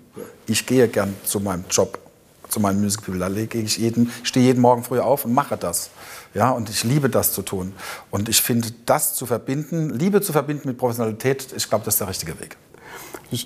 Ich 0.47 0.65
gehe 0.65 0.87
gern 0.87 1.13
zu 1.23 1.39
meinem 1.39 1.65
Job, 1.69 1.99
zu 2.49 2.59
meinem 2.59 2.81
Music 2.81 3.03
People. 3.03 3.19
Da 3.19 3.27
lege 3.27 3.57
ich 3.57 3.77
jeden, 3.77 4.11
stehe 4.23 4.45
jeden 4.45 4.61
Morgen 4.61 4.83
früh 4.83 4.99
auf 4.99 5.25
und 5.25 5.33
mache 5.33 5.57
das. 5.57 5.89
Ja, 6.33 6.51
und 6.51 6.69
ich 6.69 6.83
liebe 6.83 7.09
das 7.09 7.33
zu 7.33 7.41
tun. 7.41 7.73
Und 8.09 8.29
ich 8.29 8.41
finde, 8.41 8.69
das 8.85 9.15
zu 9.15 9.25
verbinden, 9.25 9.89
Liebe 9.89 10.21
zu 10.21 10.31
verbinden 10.31 10.69
mit 10.69 10.77
Professionalität, 10.77 11.47
ich 11.55 11.67
glaube, 11.67 11.83
das 11.85 11.95
ist 11.95 11.99
der 11.99 12.07
richtige 12.07 12.39
Weg. 12.39 12.57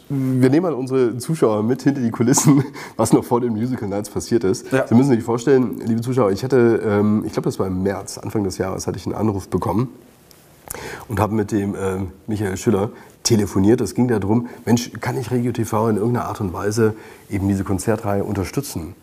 Wir 0.10 0.50
nehmen 0.50 0.64
mal 0.64 0.74
unsere 0.74 1.18
Zuschauer 1.18 1.62
mit 1.62 1.84
hinter 1.84 2.02
die 2.02 2.10
Kulissen, 2.10 2.64
was 2.98 3.14
noch 3.14 3.24
vor 3.24 3.42
den 3.42 3.54
Musical 3.54 3.88
Nights 3.88 4.10
passiert 4.10 4.44
ist. 4.44 4.72
Ja. 4.72 4.88
Sie 4.88 4.96
müssen 4.96 5.12
sich 5.12 5.24
vorstellen, 5.24 5.80
liebe 5.86 6.02
Zuschauer, 6.02 6.32
ich 6.32 6.44
hatte, 6.44 6.82
ähm, 6.84 7.24
ich 7.26 7.34
glaube, 7.34 7.46
das 7.48 7.60
war 7.60 7.68
im 7.68 7.84
März, 7.84 8.18
Anfang 8.18 8.44
des 8.44 8.58
Jahres, 8.58 8.88
hatte 8.88 8.98
ich 8.98 9.06
einen 9.06 9.16
Anruf 9.16 9.48
bekommen 9.48 9.90
und 11.08 11.20
habe 11.20 11.36
mit 11.36 11.52
dem 11.52 11.76
äh, 11.76 12.00
Michael 12.28 12.58
Schüller 12.58 12.90
telefoniert. 13.24 13.82
Es 13.82 13.94
ging 13.96 14.08
darum, 14.08 14.48
Mensch, 14.66 14.92
kann 15.02 15.18
ich 15.18 15.32
Regio 15.32 15.52
TV 15.52 15.90
in 15.90 15.98
irgendeiner 15.98 16.28
Art 16.28 16.42
und 16.42 16.54
Weise 16.54 16.96
eben 17.30 17.48
diese 17.48 17.64
Konzertreihe 17.64 18.24
unterstützen? 18.24 18.96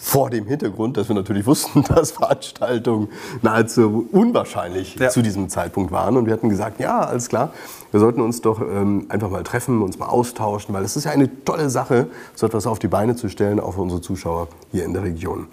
Vor 0.00 0.30
dem 0.30 0.46
Hintergrund, 0.46 0.96
dass 0.96 1.08
wir 1.08 1.16
natürlich 1.16 1.44
wussten, 1.44 1.82
dass 1.88 2.12
Veranstaltungen 2.12 3.08
nahezu 3.42 4.08
unwahrscheinlich 4.12 4.94
ja. 4.94 5.08
zu 5.08 5.22
diesem 5.22 5.48
Zeitpunkt 5.48 5.90
waren. 5.90 6.16
Und 6.16 6.26
wir 6.26 6.32
hatten 6.32 6.48
gesagt, 6.48 6.78
ja, 6.78 7.00
alles 7.00 7.28
klar, 7.28 7.52
wir 7.90 8.00
sollten 8.00 8.20
uns 8.20 8.40
doch 8.40 8.60
ähm, 8.60 9.06
einfach 9.08 9.28
mal 9.28 9.42
treffen, 9.42 9.82
uns 9.82 9.98
mal 9.98 10.06
austauschen, 10.06 10.74
weil 10.74 10.84
es 10.84 10.96
ist 10.96 11.04
ja 11.04 11.10
eine 11.10 11.44
tolle 11.44 11.68
Sache, 11.68 12.06
so 12.34 12.46
etwas 12.46 12.66
auf 12.66 12.78
die 12.78 12.88
Beine 12.88 13.16
zu 13.16 13.28
stellen, 13.28 13.58
auch 13.58 13.74
für 13.74 13.82
unsere 13.82 14.00
Zuschauer 14.00 14.48
hier 14.70 14.84
in 14.84 14.94
der 14.94 15.02
Region. 15.02 15.48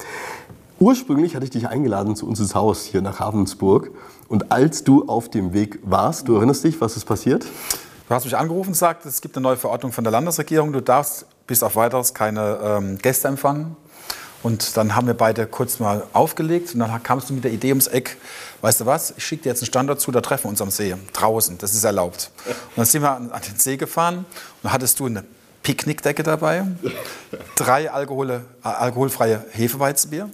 Ursprünglich 0.80 1.36
hatte 1.36 1.46
ich 1.46 1.52
dich 1.52 1.68
eingeladen 1.68 2.16
zu 2.16 2.28
uns 2.28 2.40
ins 2.40 2.54
Haus 2.54 2.84
hier 2.84 3.02
nach 3.02 3.22
Ravensburg. 3.22 3.92
Und 4.28 4.52
als 4.52 4.84
du 4.84 5.08
auf 5.08 5.30
dem 5.30 5.54
Weg 5.54 5.80
warst, 5.84 6.28
du 6.28 6.36
erinnerst 6.36 6.64
dich, 6.64 6.80
was 6.82 6.98
ist 6.98 7.06
passiert? 7.06 7.46
Du 8.08 8.14
hast 8.14 8.26
mich 8.26 8.38
angerufen 8.38 8.70
und 8.70 8.74
gesagt, 8.74 9.06
es 9.06 9.22
gibt 9.22 9.36
eine 9.36 9.44
neue 9.44 9.58
Verordnung 9.58 9.92
von 9.92 10.04
der 10.04 10.12
Landesregierung. 10.12 10.74
Du 10.74 10.82
darfst 10.82 11.26
bis 11.48 11.64
auf 11.64 11.76
weiteres 11.76 12.14
keine 12.14 12.60
ähm, 12.62 12.98
Gäste 12.98 13.28
empfangen. 13.28 13.76
Und 14.46 14.78
dann 14.78 14.96
haben 14.96 15.08
wir 15.08 15.16
beide 15.16 15.48
kurz 15.48 15.80
mal 15.80 16.04
aufgelegt 16.14 16.76
und 16.76 16.80
dann 16.80 17.02
kamst 17.02 17.32
du 17.32 17.34
mit 17.34 17.44
der 17.44 17.52
Idee 17.52 17.70
ums 17.70 17.88
Eck, 17.88 18.16
weißt 18.62 18.82
du 18.82 18.86
was, 18.86 19.16
ich 19.18 19.26
schicke 19.26 19.42
dir 19.42 19.50
jetzt 19.50 19.64
einen 19.64 19.66
Standort 19.66 20.00
zu, 20.00 20.12
da 20.12 20.22
treffen 20.22 20.44
wir 20.44 20.50
uns 20.50 20.62
am 20.62 20.70
See, 20.70 20.94
draußen, 21.14 21.58
das 21.58 21.74
ist 21.74 21.84
erlaubt. 21.84 22.30
Und 22.46 22.54
dann 22.76 22.86
sind 22.86 23.02
wir 23.02 23.10
an, 23.10 23.32
an 23.32 23.42
den 23.42 23.58
See 23.58 23.76
gefahren 23.76 24.18
und 24.18 24.26
dann 24.62 24.72
hattest 24.72 25.00
du 25.00 25.08
eine 25.08 25.24
Picknickdecke 25.64 26.22
dabei, 26.22 26.64
drei 27.56 27.90
Alkohole, 27.90 28.42
äh, 28.64 28.68
alkoholfreie 28.68 29.44
Hefeweizenbier 29.50 30.30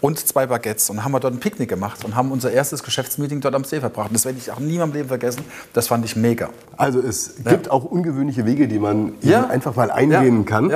und 0.00 0.26
zwei 0.26 0.46
Baguettes. 0.46 0.88
Und 0.88 0.96
dann 0.96 1.04
haben 1.04 1.12
wir 1.12 1.20
dort 1.20 1.34
ein 1.34 1.40
Picknick 1.40 1.68
gemacht 1.68 2.02
und 2.06 2.16
haben 2.16 2.32
unser 2.32 2.50
erstes 2.50 2.82
Geschäftsmeeting 2.82 3.42
dort 3.42 3.54
am 3.54 3.64
See 3.64 3.78
verbracht. 3.78 4.08
Das 4.14 4.24
werde 4.24 4.38
ich 4.38 4.50
auch 4.50 4.58
nie 4.58 4.76
im 4.76 4.90
Leben 4.94 5.08
vergessen. 5.08 5.44
Das 5.74 5.88
fand 5.88 6.06
ich 6.06 6.16
mega. 6.16 6.48
Also 6.78 7.00
es 7.00 7.34
ja. 7.44 7.50
gibt 7.50 7.70
auch 7.70 7.84
ungewöhnliche 7.84 8.46
Wege, 8.46 8.68
die 8.68 8.78
man 8.78 9.12
ja. 9.20 9.46
einfach 9.48 9.76
mal 9.76 9.90
eingehen 9.90 10.38
ja. 10.38 10.48
kann. 10.48 10.72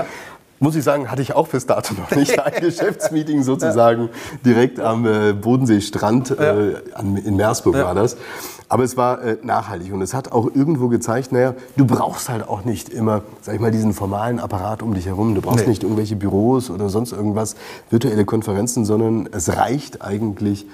Muss 0.64 0.76
ich 0.76 0.82
sagen, 0.82 1.10
hatte 1.10 1.20
ich 1.20 1.34
auch 1.34 1.48
bis 1.48 1.66
dato 1.66 1.92
noch 1.92 2.10
nicht 2.12 2.40
ein 2.42 2.58
Geschäftsmeeting 2.58 3.42
sozusagen 3.42 4.08
direkt 4.46 4.80
am 4.80 5.04
äh, 5.04 5.34
Bodenseestrand 5.34 6.30
äh, 6.30 6.76
in 6.98 7.36
Meersburg 7.36 7.74
war 7.74 7.94
das. 7.94 8.16
Aber 8.70 8.82
es 8.82 8.96
war 8.96 9.22
äh, 9.22 9.36
nachhaltig 9.42 9.92
und 9.92 10.00
es 10.00 10.14
hat 10.14 10.32
auch 10.32 10.46
irgendwo 10.54 10.88
gezeigt, 10.88 11.32
naja, 11.32 11.52
du 11.76 11.84
brauchst 11.84 12.30
halt 12.30 12.48
auch 12.48 12.64
nicht 12.64 12.88
immer, 12.88 13.20
sag 13.42 13.56
ich 13.56 13.60
mal, 13.60 13.72
diesen 13.72 13.92
formalen 13.92 14.40
Apparat 14.40 14.82
um 14.82 14.94
dich 14.94 15.04
herum. 15.04 15.34
Du 15.34 15.42
brauchst 15.42 15.64
nee. 15.64 15.68
nicht 15.68 15.82
irgendwelche 15.82 16.16
Büros 16.16 16.70
oder 16.70 16.88
sonst 16.88 17.12
irgendwas, 17.12 17.56
virtuelle 17.90 18.24
Konferenzen, 18.24 18.86
sondern 18.86 19.28
es 19.32 19.54
reicht 19.54 20.00
eigentlich 20.00 20.64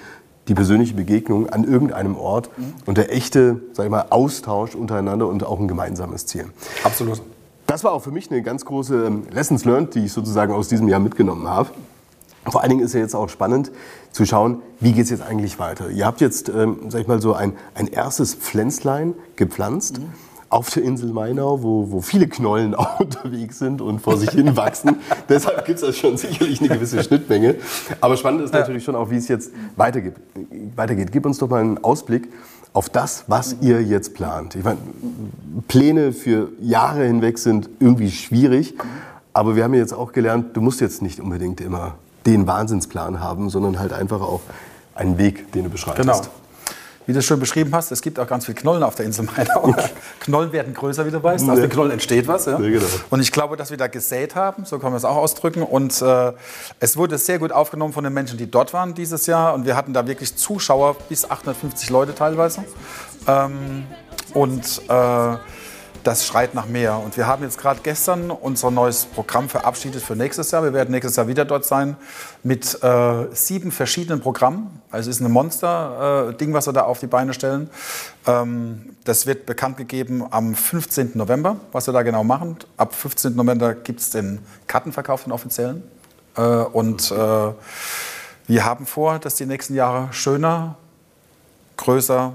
die 0.47 0.53
persönliche 0.53 0.93
Begegnung 0.93 1.49
an 1.49 1.65
irgendeinem 1.65 2.15
Ort 2.15 2.49
mhm. 2.57 2.75
und 2.85 2.97
der 2.97 3.13
echte, 3.13 3.59
sag 3.73 3.83
ich 3.83 3.91
mal, 3.91 4.05
Austausch 4.09 4.73
untereinander 4.73 5.27
und 5.27 5.45
auch 5.45 5.59
ein 5.59 5.67
gemeinsames 5.67 6.27
Ziel. 6.27 6.45
Absolut. 6.85 7.21
Das 7.71 7.85
war 7.85 7.93
auch 7.93 8.03
für 8.03 8.11
mich 8.11 8.29
eine 8.29 8.41
ganz 8.41 8.65
große 8.65 9.05
ähm, 9.05 9.23
Lessons 9.31 9.63
learned, 9.63 9.95
die 9.95 10.03
ich 10.03 10.11
sozusagen 10.11 10.51
aus 10.51 10.67
diesem 10.67 10.89
Jahr 10.89 10.99
mitgenommen 10.99 11.47
habe. 11.47 11.69
Vor 12.45 12.59
allen 12.59 12.69
Dingen 12.69 12.83
ist 12.83 12.93
ja 12.93 12.99
jetzt 12.99 13.15
auch 13.15 13.29
spannend 13.29 13.71
zu 14.11 14.25
schauen, 14.25 14.61
wie 14.81 14.91
geht 14.91 15.05
es 15.05 15.09
jetzt 15.09 15.21
eigentlich 15.21 15.57
weiter. 15.57 15.89
Ihr 15.89 16.05
habt 16.05 16.19
jetzt, 16.19 16.49
ähm, 16.49 16.79
sag 16.89 16.99
ich 16.99 17.07
mal, 17.07 17.21
so 17.21 17.33
ein, 17.33 17.53
ein 17.73 17.87
erstes 17.87 18.35
Pflänzlein 18.35 19.13
gepflanzt. 19.37 19.99
Mhm. 19.99 20.09
auf 20.49 20.69
der 20.69 20.83
Insel 20.83 21.13
Mainau, 21.13 21.63
wo, 21.63 21.91
wo 21.91 22.01
viele 22.01 22.27
Knollen 22.27 22.75
auch 22.75 22.99
unterwegs 22.99 23.59
sind 23.59 23.79
und 23.79 24.01
vor 24.01 24.17
sich 24.17 24.31
hin 24.31 24.57
wachsen. 24.57 24.97
Deshalb 25.29 25.63
gibt 25.63 25.79
es 25.79 25.85
da 25.85 25.93
schon 25.93 26.17
sicherlich 26.17 26.59
eine 26.59 26.67
gewisse 26.67 27.01
Schnittmenge. 27.01 27.55
Aber 28.01 28.17
spannend 28.17 28.41
ist 28.41 28.53
natürlich 28.53 28.83
schon 28.83 28.97
auch, 28.97 29.09
wie 29.09 29.15
es 29.15 29.29
jetzt 29.29 29.49
weitergeht. 29.77 30.15
weitergeht. 30.75 31.13
Gib 31.13 31.25
uns 31.25 31.37
doch 31.37 31.47
mal 31.47 31.61
einen 31.61 31.81
Ausblick 31.81 32.27
auf 32.73 32.89
das, 32.89 33.25
was 33.27 33.57
ihr 33.61 33.81
jetzt 33.81 34.13
plant. 34.13 34.55
Ich 34.55 34.63
meine, 34.63 34.79
Pläne 35.67 36.13
für 36.13 36.49
Jahre 36.61 37.05
hinweg 37.05 37.37
sind 37.37 37.69
irgendwie 37.79 38.11
schwierig, 38.11 38.75
aber 39.33 39.55
wir 39.55 39.63
haben 39.63 39.73
jetzt 39.73 39.93
auch 39.93 40.13
gelernt, 40.13 40.55
du 40.55 40.61
musst 40.61 40.81
jetzt 40.81 41.01
nicht 41.01 41.19
unbedingt 41.19 41.61
immer 41.61 41.95
den 42.25 42.47
Wahnsinnsplan 42.47 43.19
haben, 43.19 43.49
sondern 43.49 43.79
halt 43.79 43.93
einfach 43.93 44.21
auch 44.21 44.41
einen 44.95 45.17
Weg, 45.17 45.51
den 45.53 45.65
du 45.65 45.69
beschreibst. 45.69 46.01
Genau. 46.01 46.21
Wie 47.05 47.13
du 47.13 47.19
es 47.19 47.25
schon 47.25 47.39
beschrieben 47.39 47.73
hast, 47.73 47.91
es 47.91 48.01
gibt 48.01 48.19
auch 48.19 48.27
ganz 48.27 48.45
viele 48.45 48.55
Knollen 48.55 48.83
auf 48.83 48.95
der 48.95 49.05
Insel 49.05 49.25
Mainau. 49.25 49.75
Knollen 50.19 50.51
werden 50.51 50.73
größer, 50.73 51.05
wie 51.05 51.11
du 51.11 51.21
weißt. 51.21 51.49
Aus 51.49 51.59
den 51.59 51.69
Knollen 51.69 51.91
entsteht 51.91 52.27
was. 52.27 52.45
Ja? 52.45 52.53
Ja, 52.53 52.69
genau. 52.69 52.85
Und 53.09 53.21
ich 53.21 53.31
glaube, 53.31 53.57
dass 53.57 53.71
wir 53.71 53.77
da 53.77 53.87
gesät 53.87 54.35
haben, 54.35 54.65
so 54.65 54.77
kann 54.77 54.91
man 54.91 54.97
es 54.97 55.05
auch 55.05 55.15
ausdrücken. 55.15 55.63
Und 55.63 56.01
äh, 56.01 56.33
es 56.79 56.97
wurde 56.97 57.17
sehr 57.17 57.39
gut 57.39 57.51
aufgenommen 57.51 57.93
von 57.93 58.03
den 58.03 58.13
Menschen, 58.13 58.37
die 58.37 58.49
dort 58.49 58.73
waren 58.73 58.93
dieses 58.93 59.25
Jahr. 59.25 59.53
Und 59.53 59.65
wir 59.65 59.75
hatten 59.75 59.93
da 59.93 60.05
wirklich 60.05 60.35
Zuschauer, 60.35 60.95
bis 61.09 61.29
850 61.29 61.89
Leute 61.89 62.13
teilweise. 62.13 62.63
Ähm, 63.27 63.85
und 64.33 64.81
äh, 64.87 65.35
das 66.03 66.25
schreit 66.25 66.53
nach 66.53 66.65
mehr. 66.65 66.97
Und 66.97 67.17
wir 67.17 67.27
haben 67.27 67.43
jetzt 67.43 67.57
gerade 67.57 67.79
gestern 67.83 68.31
unser 68.31 68.71
neues 68.71 69.05
Programm 69.05 69.49
verabschiedet 69.49 70.01
für 70.01 70.15
nächstes 70.15 70.51
Jahr. 70.51 70.63
Wir 70.63 70.73
werden 70.73 70.91
nächstes 70.91 71.15
Jahr 71.15 71.27
wieder 71.27 71.45
dort 71.45 71.65
sein 71.65 71.95
mit 72.43 72.81
äh, 72.83 73.27
sieben 73.33 73.71
verschiedenen 73.71 74.21
Programmen. 74.21 74.81
Also 74.89 75.09
es 75.09 75.17
ist 75.17 75.25
ein 75.25 75.31
Monster-Ding, 75.31 76.51
äh, 76.51 76.53
was 76.53 76.67
wir 76.67 76.73
da 76.73 76.81
auf 76.81 76.99
die 76.99 77.07
Beine 77.07 77.33
stellen. 77.33 77.69
Ähm, 78.25 78.95
das 79.03 79.27
wird 79.27 79.45
bekannt 79.45 79.77
gegeben 79.77 80.25
am 80.29 80.55
15. 80.55 81.11
November, 81.13 81.57
was 81.71 81.87
wir 81.87 81.93
da 81.93 82.03
genau 82.03 82.23
machen. 82.23 82.57
Ab 82.77 82.95
15. 82.95 83.35
November 83.35 83.73
gibt 83.73 83.99
es 83.99 84.09
den 84.09 84.39
Kartenverkauf, 84.67 85.23
den 85.23 85.31
offiziellen. 85.31 85.83
Äh, 86.35 86.41
und 86.41 87.11
äh, 87.11 87.15
wir 88.47 88.65
haben 88.65 88.85
vor, 88.85 89.19
dass 89.19 89.35
die 89.35 89.45
nächsten 89.45 89.75
Jahre 89.75 90.09
schöner, 90.11 90.75
größer 91.77 92.33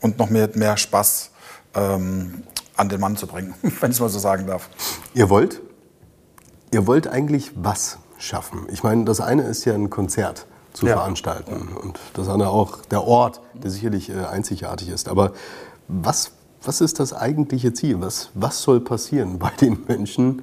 und 0.00 0.18
noch 0.18 0.30
mehr, 0.30 0.48
mehr 0.54 0.76
Spaß 0.76 1.30
ähm, 1.74 2.42
an 2.76 2.88
den 2.88 3.00
Mann 3.00 3.16
zu 3.16 3.26
bringen, 3.26 3.54
wenn 3.62 3.90
ich 3.90 3.96
es 3.96 4.00
mal 4.00 4.08
so 4.08 4.18
sagen 4.18 4.46
darf. 4.46 4.68
Ihr 5.14 5.30
wollt? 5.30 5.60
Ihr 6.72 6.86
wollt 6.86 7.06
eigentlich 7.06 7.52
was 7.54 7.98
schaffen? 8.18 8.66
Ich 8.70 8.82
meine, 8.82 9.04
das 9.04 9.20
eine 9.20 9.42
ist 9.42 9.64
ja 9.64 9.74
ein 9.74 9.90
Konzert 9.90 10.46
zu 10.72 10.86
ja. 10.86 10.94
veranstalten 10.94 11.68
und 11.68 12.00
das 12.14 12.28
andere 12.28 12.50
auch 12.50 12.84
der 12.86 13.04
Ort, 13.04 13.40
der 13.54 13.70
sicherlich 13.70 14.10
äh, 14.10 14.24
einzigartig 14.24 14.88
ist. 14.88 15.08
Aber 15.08 15.32
was, 15.86 16.32
was 16.64 16.80
ist 16.80 16.98
das 16.98 17.12
eigentliche 17.12 17.72
Ziel? 17.72 18.00
Was, 18.00 18.30
was 18.34 18.60
soll 18.62 18.80
passieren 18.80 19.38
bei 19.38 19.50
den 19.50 19.84
Menschen, 19.86 20.42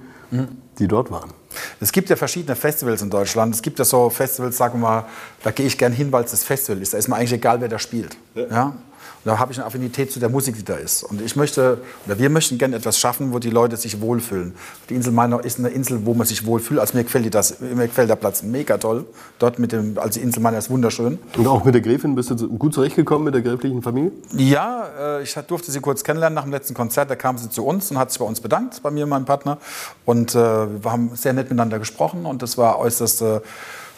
die 0.79 0.87
dort 0.87 1.11
waren? 1.11 1.31
Es 1.79 1.91
gibt 1.91 2.09
ja 2.09 2.15
verschiedene 2.15 2.55
Festivals 2.55 3.01
in 3.01 3.09
Deutschland. 3.09 3.53
Es 3.53 3.61
gibt 3.61 3.79
ja 3.79 3.85
so 3.85 4.09
Festivals, 4.09 4.55
sagen 4.55 4.79
wir 4.79 4.87
mal, 4.87 5.05
da 5.43 5.51
gehe 5.51 5.65
ich 5.65 5.77
gern 5.77 5.91
hin, 5.91 6.11
weil 6.11 6.23
es 6.23 6.31
das 6.31 6.43
Festival 6.43 6.81
ist. 6.81 6.93
Da 6.93 6.97
ist 6.97 7.07
mir 7.07 7.15
eigentlich 7.15 7.33
egal, 7.33 7.59
wer 7.59 7.67
da 7.67 7.79
spielt. 7.79 8.15
Ja. 8.35 8.75
Ja? 9.25 9.31
da 9.31 9.39
habe 9.39 9.51
ich 9.51 9.57
eine 9.57 9.65
Affinität 9.65 10.11
zu 10.11 10.19
der 10.19 10.29
Musik, 10.29 10.55
die 10.55 10.63
da 10.63 10.75
ist. 10.75 11.03
Und 11.03 11.21
ich 11.21 11.35
möchte, 11.35 11.79
oder 12.05 12.19
wir 12.19 12.29
möchten 12.29 12.57
gerne 12.57 12.75
etwas 12.75 12.97
schaffen, 12.97 13.33
wo 13.33 13.39
die 13.39 13.49
Leute 13.49 13.77
sich 13.77 14.01
wohlfühlen. 14.01 14.53
Die 14.89 14.95
Insel 14.95 15.13
Mainau 15.13 15.39
ist 15.39 15.59
eine 15.59 15.69
Insel, 15.69 16.05
wo 16.05 16.13
man 16.13 16.27
sich 16.27 16.45
wohlfühlt. 16.45 16.79
Also 16.79 16.97
mir 16.97 17.03
gefällt, 17.03 17.33
das, 17.33 17.59
mir 17.59 17.87
gefällt 17.87 18.09
der 18.09 18.15
Platz 18.15 18.43
mega 18.43 18.77
toll. 18.77 19.05
Dort 19.39 19.59
mit 19.59 19.71
dem, 19.71 19.97
also 19.97 20.19
die 20.19 20.25
Insel 20.25 20.41
Mainau 20.41 20.57
ist 20.57 20.69
wunderschön. 20.69 21.19
Und 21.37 21.47
auch 21.47 21.63
mit 21.63 21.73
der 21.73 21.81
Gräfin 21.81 22.15
bist 22.15 22.29
du 22.31 22.49
gut 22.57 22.73
zurechtgekommen 22.73 23.25
mit 23.25 23.33
der 23.33 23.41
gräflichen 23.41 23.81
Familie? 23.81 24.11
Ja, 24.35 24.87
äh, 25.19 25.23
ich 25.23 25.33
durfte 25.33 25.71
sie 25.71 25.79
kurz 25.79 26.03
kennenlernen 26.03 26.35
nach 26.35 26.43
dem 26.43 26.51
letzten 26.51 26.73
Konzert. 26.73 27.09
Da 27.09 27.15
kam 27.15 27.37
sie 27.37 27.49
zu 27.49 27.65
uns 27.65 27.91
und 27.91 27.97
hat 27.97 28.11
sich 28.11 28.19
bei 28.19 28.25
uns 28.25 28.41
bedankt, 28.41 28.81
bei 28.83 28.91
mir 28.91 29.03
und 29.03 29.09
meinem 29.09 29.25
Partner. 29.25 29.57
Und 30.05 30.35
äh, 30.35 30.37
wir 30.37 30.91
haben 30.91 31.11
sehr 31.15 31.33
nett 31.33 31.49
miteinander 31.49 31.79
gesprochen 31.79 32.25
und 32.25 32.41
das 32.41 32.57
war 32.57 32.79
äußerst 32.79 33.21
äh, 33.21 33.39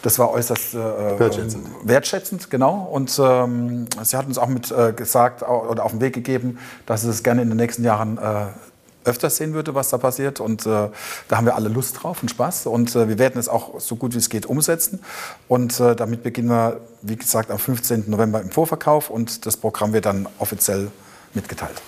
das 0.03 0.19
war 0.19 0.31
äußerst 0.31 0.75
äh, 0.75 1.19
wertschätzend. 1.19 1.65
wertschätzend, 1.83 2.49
genau. 2.51 2.89
Und 2.91 3.19
ähm, 3.23 3.87
sie 4.03 4.17
hat 4.17 4.27
uns 4.27 4.37
auch 4.37 4.47
mit 4.47 4.69
äh, 4.69 4.91
gesagt 4.91 5.43
oder 5.43 5.83
auf 5.83 5.91
den 5.91 6.01
Weg 6.01 6.13
gegeben, 6.13 6.59
dass 6.85 7.01
sie 7.01 7.09
es 7.09 7.23
gerne 7.23 7.41
in 7.41 7.47
den 7.47 7.57
nächsten 7.57 7.85
Jahren 7.85 8.17
äh, 8.17 8.47
öfters 9.05 9.37
sehen 9.37 9.53
würde, 9.53 9.75
was 9.75 9.89
da 9.89 9.97
passiert. 9.97 10.41
Und 10.41 10.65
äh, 10.65 10.89
da 11.29 11.37
haben 11.37 11.45
wir 11.45 11.55
alle 11.55 11.69
Lust 11.69 12.03
drauf 12.03 12.21
und 12.21 12.29
Spaß. 12.29 12.65
Und 12.65 12.93
äh, 12.95 13.07
wir 13.07 13.17
werden 13.17 13.39
es 13.39 13.47
auch 13.47 13.79
so 13.79 13.95
gut 13.95 14.13
wie 14.13 14.17
es 14.17 14.29
geht 14.29 14.45
umsetzen. 14.45 14.99
Und 15.47 15.79
äh, 15.79 15.95
damit 15.95 16.21
beginnen 16.21 16.49
wir, 16.49 16.81
wie 17.01 17.15
gesagt, 17.15 17.49
am 17.49 17.57
15. 17.57 18.03
November 18.07 18.41
im 18.41 18.51
Vorverkauf 18.51 19.09
und 19.09 19.45
das 19.45 19.55
Programm 19.55 19.93
wird 19.93 20.05
dann 20.05 20.27
offiziell 20.37 20.91
mitgeteilt. 21.33 21.81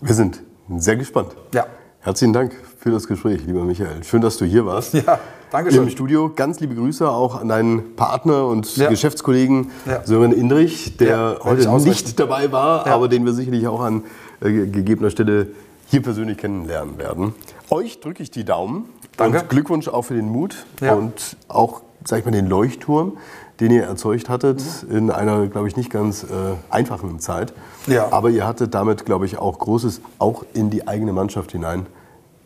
Wir 0.00 0.14
sind 0.14 0.40
sehr 0.76 0.96
gespannt. 0.96 1.34
Ja. 1.52 1.66
Herzlichen 1.98 2.32
Dank 2.32 2.54
für 2.78 2.92
das 2.92 3.08
Gespräch, 3.08 3.42
lieber 3.44 3.64
Michael. 3.64 4.04
Schön, 4.04 4.22
dass 4.22 4.36
du 4.36 4.44
hier 4.44 4.64
warst. 4.64 4.94
Ja. 4.94 5.18
Dankeschön. 5.50 5.82
Im 5.82 5.90
Studio. 5.90 6.30
Ganz 6.34 6.60
liebe 6.60 6.76
Grüße 6.76 7.10
auch 7.10 7.40
an 7.40 7.48
deinen 7.48 7.96
Partner 7.96 8.46
und 8.46 8.76
ja. 8.76 8.88
Geschäftskollegen 8.88 9.72
ja. 9.84 10.04
Sören 10.04 10.30
Indrich, 10.32 10.96
der 10.96 11.40
heute 11.42 11.68
nicht 11.80 12.20
dabei 12.20 12.52
war, 12.52 12.86
aber 12.86 13.08
den 13.08 13.24
wir 13.24 13.32
sicherlich 13.32 13.66
auch 13.66 13.80
an 13.80 14.04
äh, 14.40 14.52
gegebener 14.66 15.10
Stelle 15.10 15.48
hier 15.86 16.02
persönlich 16.02 16.38
kennenlernen 16.38 16.98
werden. 16.98 17.34
Euch 17.68 17.98
drücke 17.98 18.22
ich 18.22 18.30
die 18.30 18.44
Daumen. 18.44 18.84
Danke. 19.16 19.40
Und 19.40 19.48
Glückwunsch 19.48 19.88
auch 19.88 20.02
für 20.02 20.14
den 20.14 20.28
Mut 20.28 20.54
und 20.80 21.36
auch, 21.48 21.80
sag 22.04 22.20
ich 22.20 22.24
mal, 22.24 22.30
den 22.30 22.46
Leuchtturm, 22.46 23.18
den 23.58 23.72
ihr 23.72 23.82
erzeugt 23.82 24.28
hattet 24.28 24.62
mhm. 24.88 24.96
in 24.96 25.10
einer, 25.10 25.48
glaube 25.48 25.66
ich, 25.66 25.76
nicht 25.76 25.90
ganz 25.90 26.22
äh, 26.22 26.26
einfachen 26.70 27.18
Zeit. 27.18 27.52
Ja. 27.88 28.12
Aber 28.12 28.30
ihr 28.30 28.46
hattet 28.46 28.72
damit, 28.72 29.04
glaube 29.04 29.26
ich, 29.26 29.36
auch 29.36 29.58
Großes 29.58 30.00
auch 30.20 30.44
in 30.54 30.70
die 30.70 30.86
eigene 30.86 31.12
Mannschaft 31.12 31.50
hinein 31.50 31.86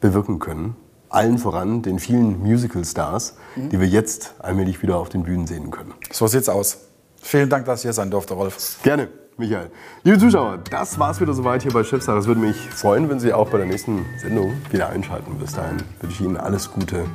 bewirken 0.01 0.39
können 0.39 0.75
allen 1.15 1.39
voran 1.39 1.83
den 1.83 1.99
vielen 1.99 2.41
Musical-Stars, 2.41 3.37
mhm. 3.57 3.69
die 3.71 3.81
wir 3.81 3.87
jetzt 3.87 4.35
allmählich 4.39 4.83
wieder 4.83 4.97
auf 4.97 5.09
den 5.09 5.23
Bühnen 5.23 5.47
sehen 5.47 5.71
können. 5.71 5.95
So 6.11 6.27
sieht's 6.27 6.49
aus. 6.49 6.79
Vielen 7.21 7.49
Dank, 7.49 7.65
dass 7.65 7.81
ich 7.81 7.83
hier 7.85 7.93
sein 7.93 8.11
durfte, 8.11 8.35
Rolf. 8.35 8.79
Gerne, 8.83 9.09
Michael. 9.37 9.71
Liebe 10.03 10.19
Zuschauer, 10.19 10.59
das 10.71 10.99
war's 10.99 11.21
wieder 11.21 11.33
soweit 11.33 11.63
hier 11.63 11.73
bei 11.73 11.83
Chefsache. 11.83 12.19
Es 12.19 12.27
würde 12.27 12.41
mich 12.41 12.57
freuen, 12.57 13.09
wenn 13.09 13.19
Sie 13.19 13.33
auch 13.33 13.49
bei 13.49 13.59
der 13.59 13.67
nächsten 13.67 14.05
Sendung 14.21 14.53
wieder 14.71 14.91
einschalten. 14.91 15.39
Bis 15.39 15.53
dahin 15.53 15.83
wünsche 16.01 16.17
ich 16.17 16.27
Ihnen 16.27 16.37
alles 16.37 16.71
Gute. 16.71 17.07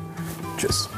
Tschüss. 0.58 0.90